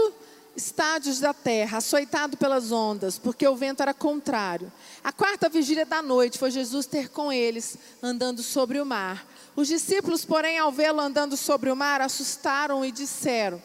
estádios 0.57 1.21
da 1.21 1.35
terra, 1.35 1.79
açoitado 1.79 2.37
pelas 2.37 2.73
ondas, 2.73 3.19
porque 3.19 3.47
o 3.47 3.55
vento 3.55 3.83
era 3.83 3.92
contrário. 3.92 4.73
A 5.05 5.12
quarta 5.12 5.49
vigília 5.49 5.85
da 5.85 6.01
noite 6.01 6.38
foi 6.38 6.51
Jesus 6.51 6.87
ter 6.87 7.11
com 7.11 7.33
eles, 7.33 7.77
andando 8.03 8.42
sobre 8.42 8.81
o 8.81 8.87
mar. 8.87 9.27
Os 9.55 9.69
discípulos, 9.69 10.25
porém, 10.25 10.59
ao 10.59 10.73
vê-lo 10.73 11.01
andando 11.01 11.37
sobre 11.37 11.71
o 11.71 11.77
mar, 11.77 12.01
assustaram 12.01 12.85
e 12.85 12.90
disseram: 12.90 13.62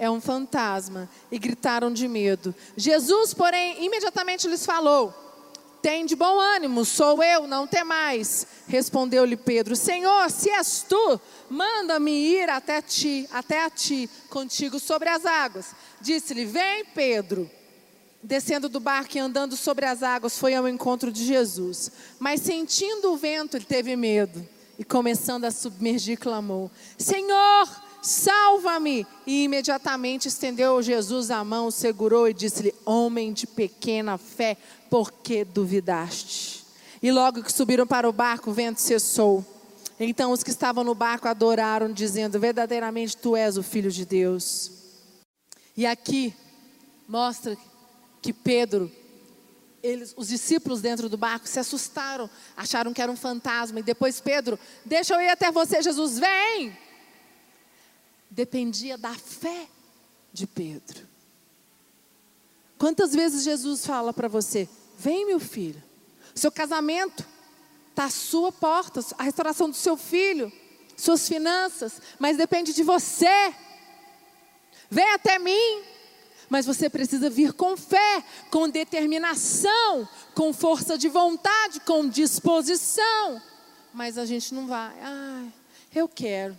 é 0.00 0.10
um 0.10 0.18
fantasma. 0.18 1.08
E 1.30 1.38
gritaram 1.38 1.92
de 1.92 2.08
medo. 2.08 2.54
Jesus, 2.74 3.34
porém, 3.34 3.84
imediatamente 3.84 4.48
lhes 4.48 4.64
falou: 4.64 5.14
Tem 5.82 6.04
de 6.04 6.14
bom 6.14 6.38
ânimo, 6.38 6.84
sou 6.84 7.22
eu, 7.22 7.46
não 7.46 7.66
temais. 7.66 8.46
Respondeu-lhe 8.68 9.36
Pedro: 9.36 9.74
Senhor, 9.74 10.30
se 10.30 10.50
és 10.50 10.84
tu, 10.86 11.20
manda-me 11.48 12.10
ir 12.10 12.50
até 12.50 12.82
ti, 12.82 13.26
até 13.32 13.64
a 13.64 13.70
ti, 13.70 14.08
contigo 14.28 14.78
sobre 14.78 15.08
as 15.08 15.24
águas. 15.24 15.74
Disse-lhe: 16.00 16.44
Vem, 16.44 16.84
Pedro. 16.84 17.50
Descendo 18.22 18.68
do 18.68 18.78
barco 18.78 19.16
e 19.16 19.18
andando 19.18 19.56
sobre 19.56 19.86
as 19.86 20.02
águas, 20.02 20.38
foi 20.38 20.54
ao 20.54 20.68
encontro 20.68 21.10
de 21.10 21.24
Jesus. 21.24 21.90
Mas 22.18 22.42
sentindo 22.42 23.10
o 23.12 23.16
vento, 23.16 23.56
ele 23.56 23.64
teve 23.64 23.96
medo. 23.96 24.46
E 24.78 24.84
começando 24.84 25.46
a 25.46 25.50
submergir, 25.50 26.18
clamou: 26.18 26.70
Senhor, 26.98 27.66
salva-me. 28.02 29.06
E 29.26 29.44
imediatamente 29.44 30.28
estendeu 30.28 30.82
Jesus 30.82 31.30
a 31.30 31.42
mão, 31.42 31.70
segurou 31.70 32.28
e 32.28 32.34
disse-lhe: 32.34 32.74
Homem 32.84 33.32
de 33.32 33.46
pequena 33.46 34.18
fé, 34.18 34.56
por 34.90 35.12
que 35.12 35.44
duvidaste? 35.44 36.64
E 37.02 37.10
logo 37.10 37.42
que 37.42 37.52
subiram 37.52 37.86
para 37.86 38.08
o 38.08 38.12
barco, 38.12 38.50
o 38.50 38.52
vento 38.52 38.80
cessou. 38.80 39.44
Então 39.98 40.32
os 40.32 40.42
que 40.42 40.50
estavam 40.50 40.82
no 40.82 40.94
barco 40.94 41.28
adoraram, 41.28 41.92
dizendo: 41.92 42.38
Verdadeiramente 42.40 43.16
tu 43.16 43.36
és 43.36 43.56
o 43.56 43.62
Filho 43.62 43.90
de 43.90 44.04
Deus. 44.04 44.70
E 45.76 45.86
aqui 45.86 46.34
mostra 47.08 47.56
que 48.20 48.32
Pedro, 48.32 48.90
eles, 49.82 50.12
os 50.16 50.28
discípulos 50.28 50.80
dentro 50.80 51.08
do 51.08 51.16
barco 51.16 51.48
se 51.48 51.58
assustaram, 51.58 52.28
acharam 52.56 52.92
que 52.92 53.00
era 53.00 53.10
um 53.10 53.16
fantasma. 53.16 53.80
E 53.80 53.82
depois 53.82 54.20
Pedro, 54.20 54.58
deixa 54.84 55.14
eu 55.14 55.20
ir 55.20 55.28
até 55.28 55.50
você, 55.50 55.80
Jesus, 55.80 56.18
vem 56.18 56.76
dependia 58.30 58.96
da 58.96 59.12
fé 59.12 59.66
de 60.32 60.46
Pedro. 60.46 61.08
Quantas 62.78 63.12
vezes 63.12 63.42
Jesus 63.42 63.84
fala 63.84 64.12
para 64.12 64.28
você: 64.28 64.68
vem, 65.00 65.26
meu 65.26 65.40
filho, 65.40 65.82
seu 66.34 66.52
casamento 66.52 67.26
está 67.88 68.04
à 68.04 68.10
sua 68.10 68.52
porta, 68.52 69.00
a 69.16 69.22
restauração 69.22 69.70
do 69.70 69.76
seu 69.76 69.96
filho, 69.96 70.52
suas 70.94 71.26
finanças, 71.26 72.02
mas 72.18 72.36
depende 72.36 72.74
de 72.74 72.82
você. 72.82 73.54
Vem 74.90 75.08
até 75.14 75.38
mim, 75.38 75.82
mas 76.50 76.66
você 76.66 76.90
precisa 76.90 77.30
vir 77.30 77.54
com 77.54 77.78
fé, 77.78 78.22
com 78.50 78.68
determinação, 78.68 80.06
com 80.34 80.52
força 80.52 80.98
de 80.98 81.08
vontade, 81.08 81.80
com 81.80 82.06
disposição. 82.06 83.40
Mas 83.94 84.18
a 84.18 84.26
gente 84.26 84.52
não 84.52 84.66
vai. 84.66 84.94
Ah, 85.00 85.46
eu 85.94 86.06
quero, 86.06 86.58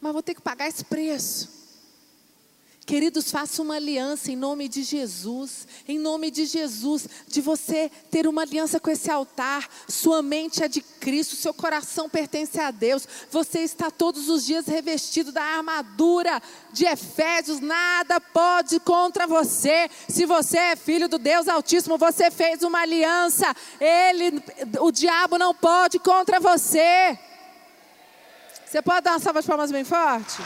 mas 0.00 0.12
vou 0.14 0.22
ter 0.22 0.34
que 0.34 0.40
pagar 0.40 0.66
esse 0.66 0.84
preço. 0.84 1.65
Queridos, 2.86 3.32
faça 3.32 3.60
uma 3.62 3.74
aliança 3.74 4.30
em 4.30 4.36
nome 4.36 4.68
de 4.68 4.84
Jesus, 4.84 5.66
em 5.88 5.98
nome 5.98 6.30
de 6.30 6.46
Jesus, 6.46 7.08
de 7.26 7.40
você 7.40 7.90
ter 8.12 8.28
uma 8.28 8.42
aliança 8.42 8.78
com 8.78 8.88
esse 8.88 9.10
altar. 9.10 9.68
Sua 9.88 10.22
mente 10.22 10.62
é 10.62 10.68
de 10.68 10.80
Cristo, 10.80 11.34
seu 11.34 11.52
coração 11.52 12.08
pertence 12.08 12.60
a 12.60 12.70
Deus. 12.70 13.08
Você 13.28 13.58
está 13.58 13.90
todos 13.90 14.28
os 14.28 14.46
dias 14.46 14.66
revestido 14.66 15.32
da 15.32 15.42
armadura 15.42 16.40
de 16.72 16.84
Efésios, 16.84 17.58
nada 17.58 18.20
pode 18.20 18.78
contra 18.78 19.26
você. 19.26 19.90
Se 20.08 20.24
você 20.24 20.56
é 20.56 20.76
filho 20.76 21.08
do 21.08 21.18
Deus 21.18 21.48
Altíssimo, 21.48 21.98
você 21.98 22.30
fez 22.30 22.62
uma 22.62 22.82
aliança. 22.82 23.52
Ele, 23.80 24.40
o 24.78 24.92
diabo 24.92 25.36
não 25.38 25.52
pode 25.52 25.98
contra 25.98 26.38
você. 26.38 27.18
Você 28.64 28.80
pode 28.80 29.00
dar 29.00 29.14
uma 29.14 29.18
salva 29.18 29.42
de 29.42 29.48
palmas 29.48 29.72
bem 29.72 29.82
forte? 29.82 30.40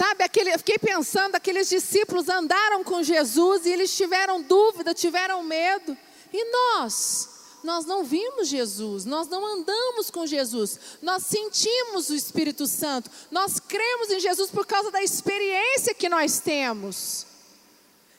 Sabe, 0.00 0.24
aquele, 0.24 0.54
eu 0.54 0.58
fiquei 0.58 0.78
pensando, 0.78 1.34
aqueles 1.34 1.68
discípulos 1.68 2.26
andaram 2.30 2.82
com 2.82 3.02
Jesus 3.02 3.66
e 3.66 3.68
eles 3.70 3.94
tiveram 3.94 4.40
dúvida, 4.40 4.94
tiveram 4.94 5.42
medo. 5.42 5.94
E 6.32 6.42
nós? 6.50 7.28
Nós 7.62 7.84
não 7.84 8.02
vimos 8.02 8.48
Jesus, 8.48 9.04
nós 9.04 9.28
não 9.28 9.44
andamos 9.44 10.10
com 10.10 10.26
Jesus, 10.26 10.80
nós 11.02 11.24
sentimos 11.24 12.08
o 12.08 12.14
Espírito 12.14 12.66
Santo, 12.66 13.10
nós 13.30 13.60
cremos 13.60 14.10
em 14.10 14.18
Jesus 14.18 14.50
por 14.50 14.64
causa 14.64 14.90
da 14.90 15.02
experiência 15.02 15.92
que 15.92 16.08
nós 16.08 16.40
temos. 16.40 17.26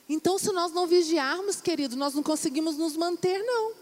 Então, 0.08 0.38
se 0.38 0.52
nós 0.52 0.70
não 0.70 0.86
vigiarmos, 0.86 1.60
querido, 1.60 1.96
nós 1.96 2.14
não 2.14 2.22
conseguimos 2.22 2.76
nos 2.76 2.96
manter, 2.96 3.42
não. 3.42 3.72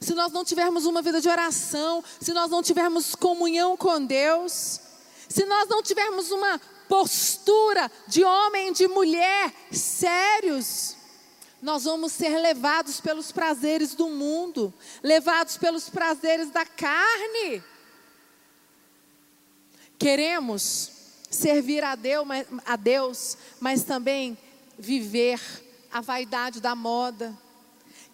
Se 0.00 0.14
nós 0.14 0.32
não 0.32 0.44
tivermos 0.44 0.84
uma 0.84 1.00
vida 1.00 1.20
de 1.20 1.28
oração, 1.28 2.02
se 2.20 2.32
nós 2.32 2.50
não 2.50 2.60
tivermos 2.60 3.14
comunhão 3.14 3.76
com 3.76 4.04
Deus, 4.04 4.80
se 5.28 5.44
nós 5.44 5.68
não 5.68 5.82
tivermos 5.82 6.30
uma 6.30 6.60
postura 6.88 7.90
de 8.06 8.22
homem, 8.22 8.72
de 8.72 8.86
mulher 8.86 9.52
sérios, 9.72 10.96
nós 11.60 11.84
vamos 11.84 12.12
ser 12.12 12.38
levados 12.38 13.00
pelos 13.00 13.32
prazeres 13.32 13.94
do 13.94 14.08
mundo, 14.08 14.72
levados 15.02 15.56
pelos 15.56 15.88
prazeres 15.88 16.50
da 16.50 16.64
carne. 16.64 17.62
Queremos 19.98 20.92
servir 21.30 21.82
a 21.82 21.94
Deus, 21.94 22.26
a 22.64 22.76
Deus, 22.76 23.36
mas 23.58 23.82
também 23.82 24.38
viver 24.78 25.40
a 25.90 26.00
vaidade 26.00 26.60
da 26.60 26.74
moda. 26.74 27.36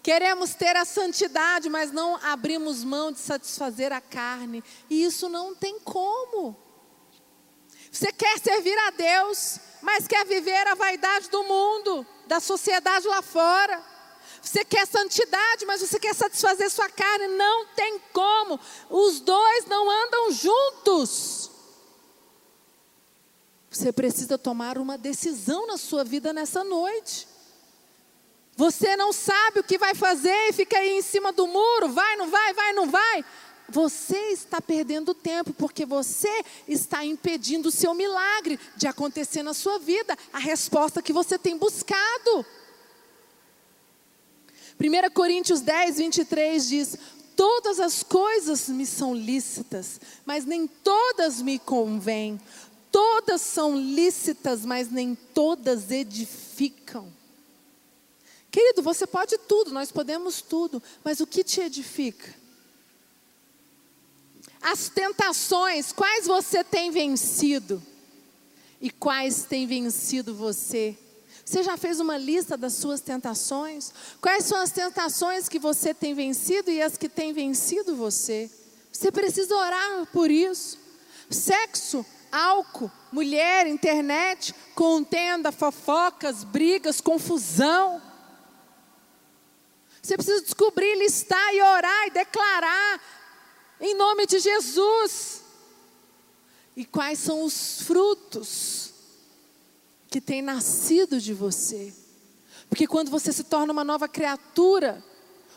Queremos 0.02 0.54
ter 0.54 0.76
a 0.76 0.84
santidade, 0.84 1.68
mas 1.68 1.92
não 1.92 2.16
abrimos 2.16 2.82
mão 2.82 3.12
de 3.12 3.18
satisfazer 3.18 3.92
a 3.92 4.00
carne. 4.00 4.62
E 4.90 5.04
isso 5.04 5.28
não 5.28 5.54
tem 5.54 5.78
como. 5.80 6.56
Você 7.92 8.10
quer 8.10 8.38
servir 8.38 8.76
a 8.78 8.90
Deus, 8.90 9.58
mas 9.82 10.08
quer 10.08 10.24
viver 10.24 10.66
a 10.66 10.74
vaidade 10.74 11.28
do 11.28 11.44
mundo, 11.44 12.06
da 12.26 12.40
sociedade 12.40 13.06
lá 13.06 13.20
fora. 13.20 13.84
Você 14.40 14.64
quer 14.64 14.86
santidade, 14.86 15.66
mas 15.66 15.82
você 15.82 16.00
quer 16.00 16.14
satisfazer 16.14 16.70
sua 16.70 16.88
carne. 16.88 17.28
Não 17.28 17.66
tem 17.76 18.00
como. 18.10 18.58
Os 18.88 19.20
dois 19.20 19.66
não 19.66 19.90
andam 19.90 20.32
juntos. 20.32 21.50
Você 23.70 23.92
precisa 23.92 24.38
tomar 24.38 24.78
uma 24.78 24.96
decisão 24.96 25.66
na 25.66 25.76
sua 25.76 26.02
vida 26.02 26.32
nessa 26.32 26.64
noite. 26.64 27.28
Você 28.56 28.96
não 28.96 29.12
sabe 29.12 29.60
o 29.60 29.64
que 29.64 29.76
vai 29.76 29.94
fazer 29.94 30.48
e 30.48 30.52
fica 30.52 30.78
aí 30.78 30.98
em 30.98 31.02
cima 31.02 31.30
do 31.30 31.46
muro. 31.46 31.90
Vai, 31.90 32.16
não 32.16 32.30
vai, 32.30 32.54
vai, 32.54 32.72
não 32.72 32.90
vai. 32.90 33.24
Você 33.72 34.18
está 34.32 34.60
perdendo 34.60 35.14
tempo 35.14 35.54
porque 35.54 35.86
você 35.86 36.44
está 36.68 37.02
impedindo 37.02 37.70
o 37.70 37.72
seu 37.72 37.94
milagre 37.94 38.60
de 38.76 38.86
acontecer 38.86 39.42
na 39.42 39.54
sua 39.54 39.78
vida, 39.78 40.16
a 40.30 40.38
resposta 40.38 41.00
que 41.00 41.12
você 41.12 41.38
tem 41.38 41.56
buscado. 41.56 42.44
1 44.78 45.10
Coríntios 45.14 45.62
10, 45.62 45.96
23 45.96 46.68
diz: 46.68 46.98
Todas 47.34 47.80
as 47.80 48.02
coisas 48.02 48.68
me 48.68 48.84
são 48.84 49.14
lícitas, 49.14 49.98
mas 50.26 50.44
nem 50.44 50.66
todas 50.66 51.40
me 51.40 51.58
convêm. 51.58 52.38
Todas 52.90 53.40
são 53.40 53.74
lícitas, 53.74 54.66
mas 54.66 54.90
nem 54.90 55.14
todas 55.14 55.90
edificam. 55.90 57.10
Querido, 58.50 58.82
você 58.82 59.06
pode 59.06 59.38
tudo, 59.38 59.72
nós 59.72 59.90
podemos 59.90 60.42
tudo, 60.42 60.82
mas 61.02 61.20
o 61.20 61.26
que 61.26 61.42
te 61.42 61.62
edifica? 61.62 62.41
As 64.62 64.88
tentações, 64.88 65.92
quais 65.92 66.26
você 66.26 66.62
tem 66.62 66.90
vencido? 66.90 67.82
E 68.80 68.90
quais 68.90 69.44
tem 69.44 69.66
vencido 69.66 70.34
você? 70.34 70.96
Você 71.44 71.62
já 71.62 71.76
fez 71.76 71.98
uma 71.98 72.16
lista 72.16 72.56
das 72.56 72.74
suas 72.74 73.00
tentações? 73.00 73.92
Quais 74.20 74.44
são 74.44 74.58
as 74.58 74.70
tentações 74.70 75.48
que 75.48 75.58
você 75.58 75.92
tem 75.92 76.14
vencido 76.14 76.70
e 76.70 76.80
as 76.80 76.96
que 76.96 77.08
têm 77.08 77.32
vencido 77.32 77.96
você? 77.96 78.50
Você 78.92 79.10
precisa 79.10 79.54
orar 79.56 80.06
por 80.12 80.30
isso. 80.30 80.78
Sexo, 81.28 82.06
álcool, 82.30 82.90
mulher, 83.10 83.66
internet, 83.66 84.54
contenda, 84.74 85.50
fofocas, 85.50 86.44
brigas, 86.44 87.00
confusão. 87.00 88.00
Você 90.00 90.16
precisa 90.16 90.42
descobrir, 90.42 90.96
listar 90.96 91.54
e 91.54 91.60
orar 91.62 92.06
e 92.06 92.10
declarar 92.10 93.00
em 93.82 93.94
nome 93.94 94.26
de 94.26 94.38
Jesus. 94.38 95.42
E 96.76 96.84
quais 96.84 97.18
são 97.18 97.42
os 97.42 97.82
frutos 97.82 98.94
que 100.08 100.20
têm 100.20 100.40
nascido 100.40 101.20
de 101.20 101.34
você? 101.34 101.92
Porque 102.68 102.86
quando 102.86 103.10
você 103.10 103.32
se 103.32 103.44
torna 103.44 103.72
uma 103.72 103.84
nova 103.84 104.08
criatura, 104.08 105.04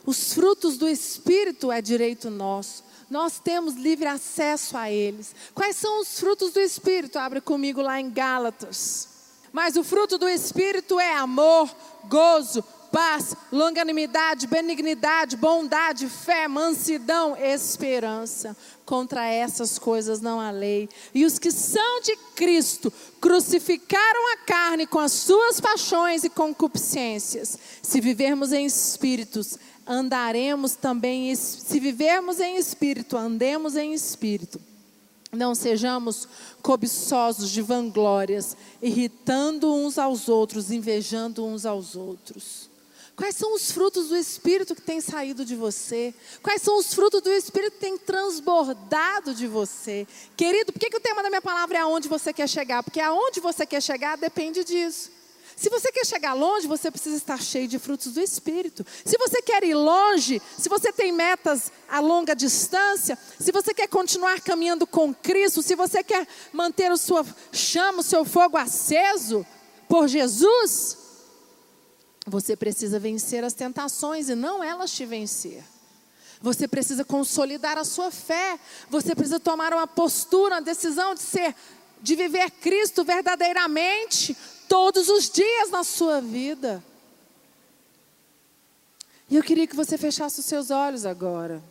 os 0.05 0.33
frutos 0.33 0.77
do 0.77 0.89
Espírito 0.89 1.71
é 1.71 1.81
direito 1.81 2.29
nosso. 2.29 2.83
Nós 3.09 3.39
temos 3.39 3.75
livre 3.75 4.07
acesso 4.07 4.75
a 4.75 4.91
eles. 4.91 5.33
Quais 5.53 5.75
são 5.75 6.01
os 6.01 6.19
frutos 6.19 6.51
do 6.51 6.59
Espírito? 6.59 7.19
Abre 7.19 7.39
comigo 7.39 7.81
lá 7.81 8.01
em 8.01 8.09
Gálatas. 8.09 9.07
Mas 9.53 9.77
o 9.77 9.83
fruto 9.83 10.17
do 10.17 10.27
Espírito 10.27 10.99
é 10.99 11.13
amor, 11.13 11.73
gozo, 12.05 12.61
paz, 12.95 13.35
longanimidade, 13.51 14.47
benignidade, 14.47 15.35
bondade, 15.35 16.07
fé, 16.07 16.47
mansidão, 16.47 17.35
esperança. 17.35 18.55
Contra 18.85 19.27
essas 19.27 19.77
coisas 19.77 20.21
não 20.21 20.39
há 20.39 20.49
lei. 20.49 20.87
E 21.13 21.25
os 21.25 21.37
que 21.37 21.51
são 21.51 21.99
de 21.99 22.15
Cristo 22.37 22.93
crucificaram 23.19 24.31
a 24.31 24.37
carne 24.45 24.87
com 24.87 24.99
as 24.99 25.11
suas 25.11 25.59
paixões 25.59 26.23
e 26.23 26.29
concupiscências. 26.29 27.59
Se 27.81 27.99
vivermos 27.99 28.53
em 28.53 28.65
espíritos, 28.65 29.59
andaremos 29.85 30.77
também, 30.77 31.35
se 31.35 31.77
vivermos 31.81 32.39
em 32.39 32.55
espírito, 32.55 33.17
andemos 33.17 33.75
em 33.75 33.93
espírito. 33.93 34.57
Não 35.33 35.53
sejamos 35.53 36.29
cobiçosos 36.61 37.49
de 37.49 37.61
vanglórias, 37.61 38.55
irritando 38.81 39.73
uns 39.73 39.97
aos 39.97 40.29
outros, 40.29 40.71
invejando 40.71 41.45
uns 41.45 41.65
aos 41.65 41.97
outros. 41.97 42.73
Quais 43.15 43.35
são 43.35 43.53
os 43.53 43.71
frutos 43.71 44.09
do 44.09 44.17
Espírito 44.17 44.75
que 44.75 44.81
têm 44.81 44.99
saído 44.99 45.45
de 45.45 45.55
você? 45.55 46.13
Quais 46.43 46.61
são 46.61 46.77
os 46.77 46.93
frutos 46.93 47.21
do 47.21 47.31
Espírito 47.31 47.73
que 47.73 47.79
têm 47.79 47.97
transbordado 47.97 49.33
de 49.33 49.47
você? 49.47 50.05
Querido, 50.35 50.73
por 50.73 50.79
que, 50.79 50.89
que 50.89 50.97
o 50.97 51.01
tema 51.01 51.23
da 51.23 51.29
minha 51.29 51.41
palavra 51.41 51.77
é 51.77 51.81
aonde 51.81 52.09
você 52.09 52.33
quer 52.33 52.47
chegar? 52.47 52.83
Porque 52.83 52.99
aonde 52.99 53.39
você 53.39 53.65
quer 53.65 53.81
chegar 53.81 54.17
depende 54.17 54.65
disso. 54.65 55.15
Se 55.55 55.69
você 55.69 55.89
quer 55.89 56.05
chegar 56.05 56.33
longe, 56.33 56.67
você 56.67 56.91
precisa 56.91 57.15
estar 57.15 57.41
cheio 57.41 57.67
de 57.69 57.79
frutos 57.79 58.11
do 58.13 58.19
Espírito. 58.19 58.85
Se 59.05 59.17
você 59.17 59.41
quer 59.41 59.63
ir 59.63 59.73
longe, 59.73 60.41
se 60.57 60.67
você 60.67 60.91
tem 60.91 61.13
metas 61.13 61.71
a 61.87 62.01
longa 62.01 62.35
distância, 62.35 63.17
se 63.39 63.53
você 63.53 63.73
quer 63.73 63.87
continuar 63.87 64.41
caminhando 64.41 64.85
com 64.85 65.13
Cristo, 65.13 65.61
se 65.61 65.73
você 65.73 66.03
quer 66.03 66.27
manter 66.51 66.91
a 66.91 66.97
sua 66.97 67.25
chama, 67.53 67.99
o 67.99 68.03
seu 68.03 68.25
fogo 68.25 68.57
aceso 68.57 69.45
por 69.87 70.09
Jesus, 70.09 71.04
você 72.25 72.55
precisa 72.55 72.99
vencer 72.99 73.43
as 73.43 73.53
tentações 73.53 74.29
e 74.29 74.35
não 74.35 74.63
elas 74.63 74.91
te 74.91 75.05
vencer. 75.05 75.63
Você 76.41 76.67
precisa 76.67 77.05
consolidar 77.05 77.77
a 77.77 77.83
sua 77.83 78.09
fé. 78.09 78.59
Você 78.89 79.13
precisa 79.13 79.39
tomar 79.39 79.73
uma 79.73 79.87
postura, 79.87 80.55
uma 80.55 80.61
decisão 80.61 81.13
de 81.13 81.21
ser, 81.21 81.55
de 82.01 82.15
viver 82.15 82.49
Cristo 82.51 83.03
verdadeiramente 83.03 84.35
todos 84.67 85.07
os 85.07 85.29
dias 85.29 85.69
na 85.69 85.83
sua 85.83 86.19
vida. 86.19 86.83
E 89.29 89.35
eu 89.35 89.43
queria 89.43 89.67
que 89.67 89.75
você 89.75 89.97
fechasse 89.97 90.39
os 90.39 90.45
seus 90.45 90.71
olhos 90.71 91.05
agora. 91.05 91.63